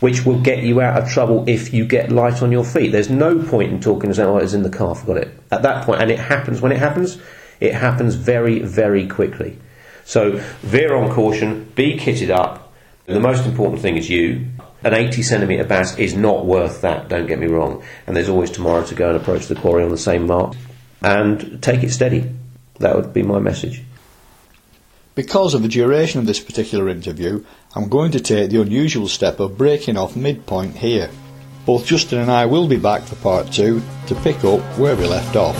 [0.00, 2.92] Which will get you out of trouble if you get light on your feet.
[2.92, 5.28] There's no point in talking as oh, it's in the car, forgot it.
[5.50, 7.18] At that point, and it happens when it happens,
[7.60, 9.58] it happens very, very quickly.
[10.04, 12.72] So veer on caution, be kitted up.
[13.06, 14.46] The most important thing is you.
[14.84, 17.82] An 80 centimetre bass is not worth that, don't get me wrong.
[18.06, 20.54] And there's always tomorrow to go and approach the quarry on the same mark.
[21.02, 22.30] And take it steady.
[22.78, 23.82] That would be my message.
[25.16, 27.42] Because of the duration of this particular interview,
[27.74, 31.08] I'm going to take the unusual step of breaking off midpoint here.
[31.64, 35.06] Both Justin and I will be back for part two to pick up where we
[35.06, 35.56] left off.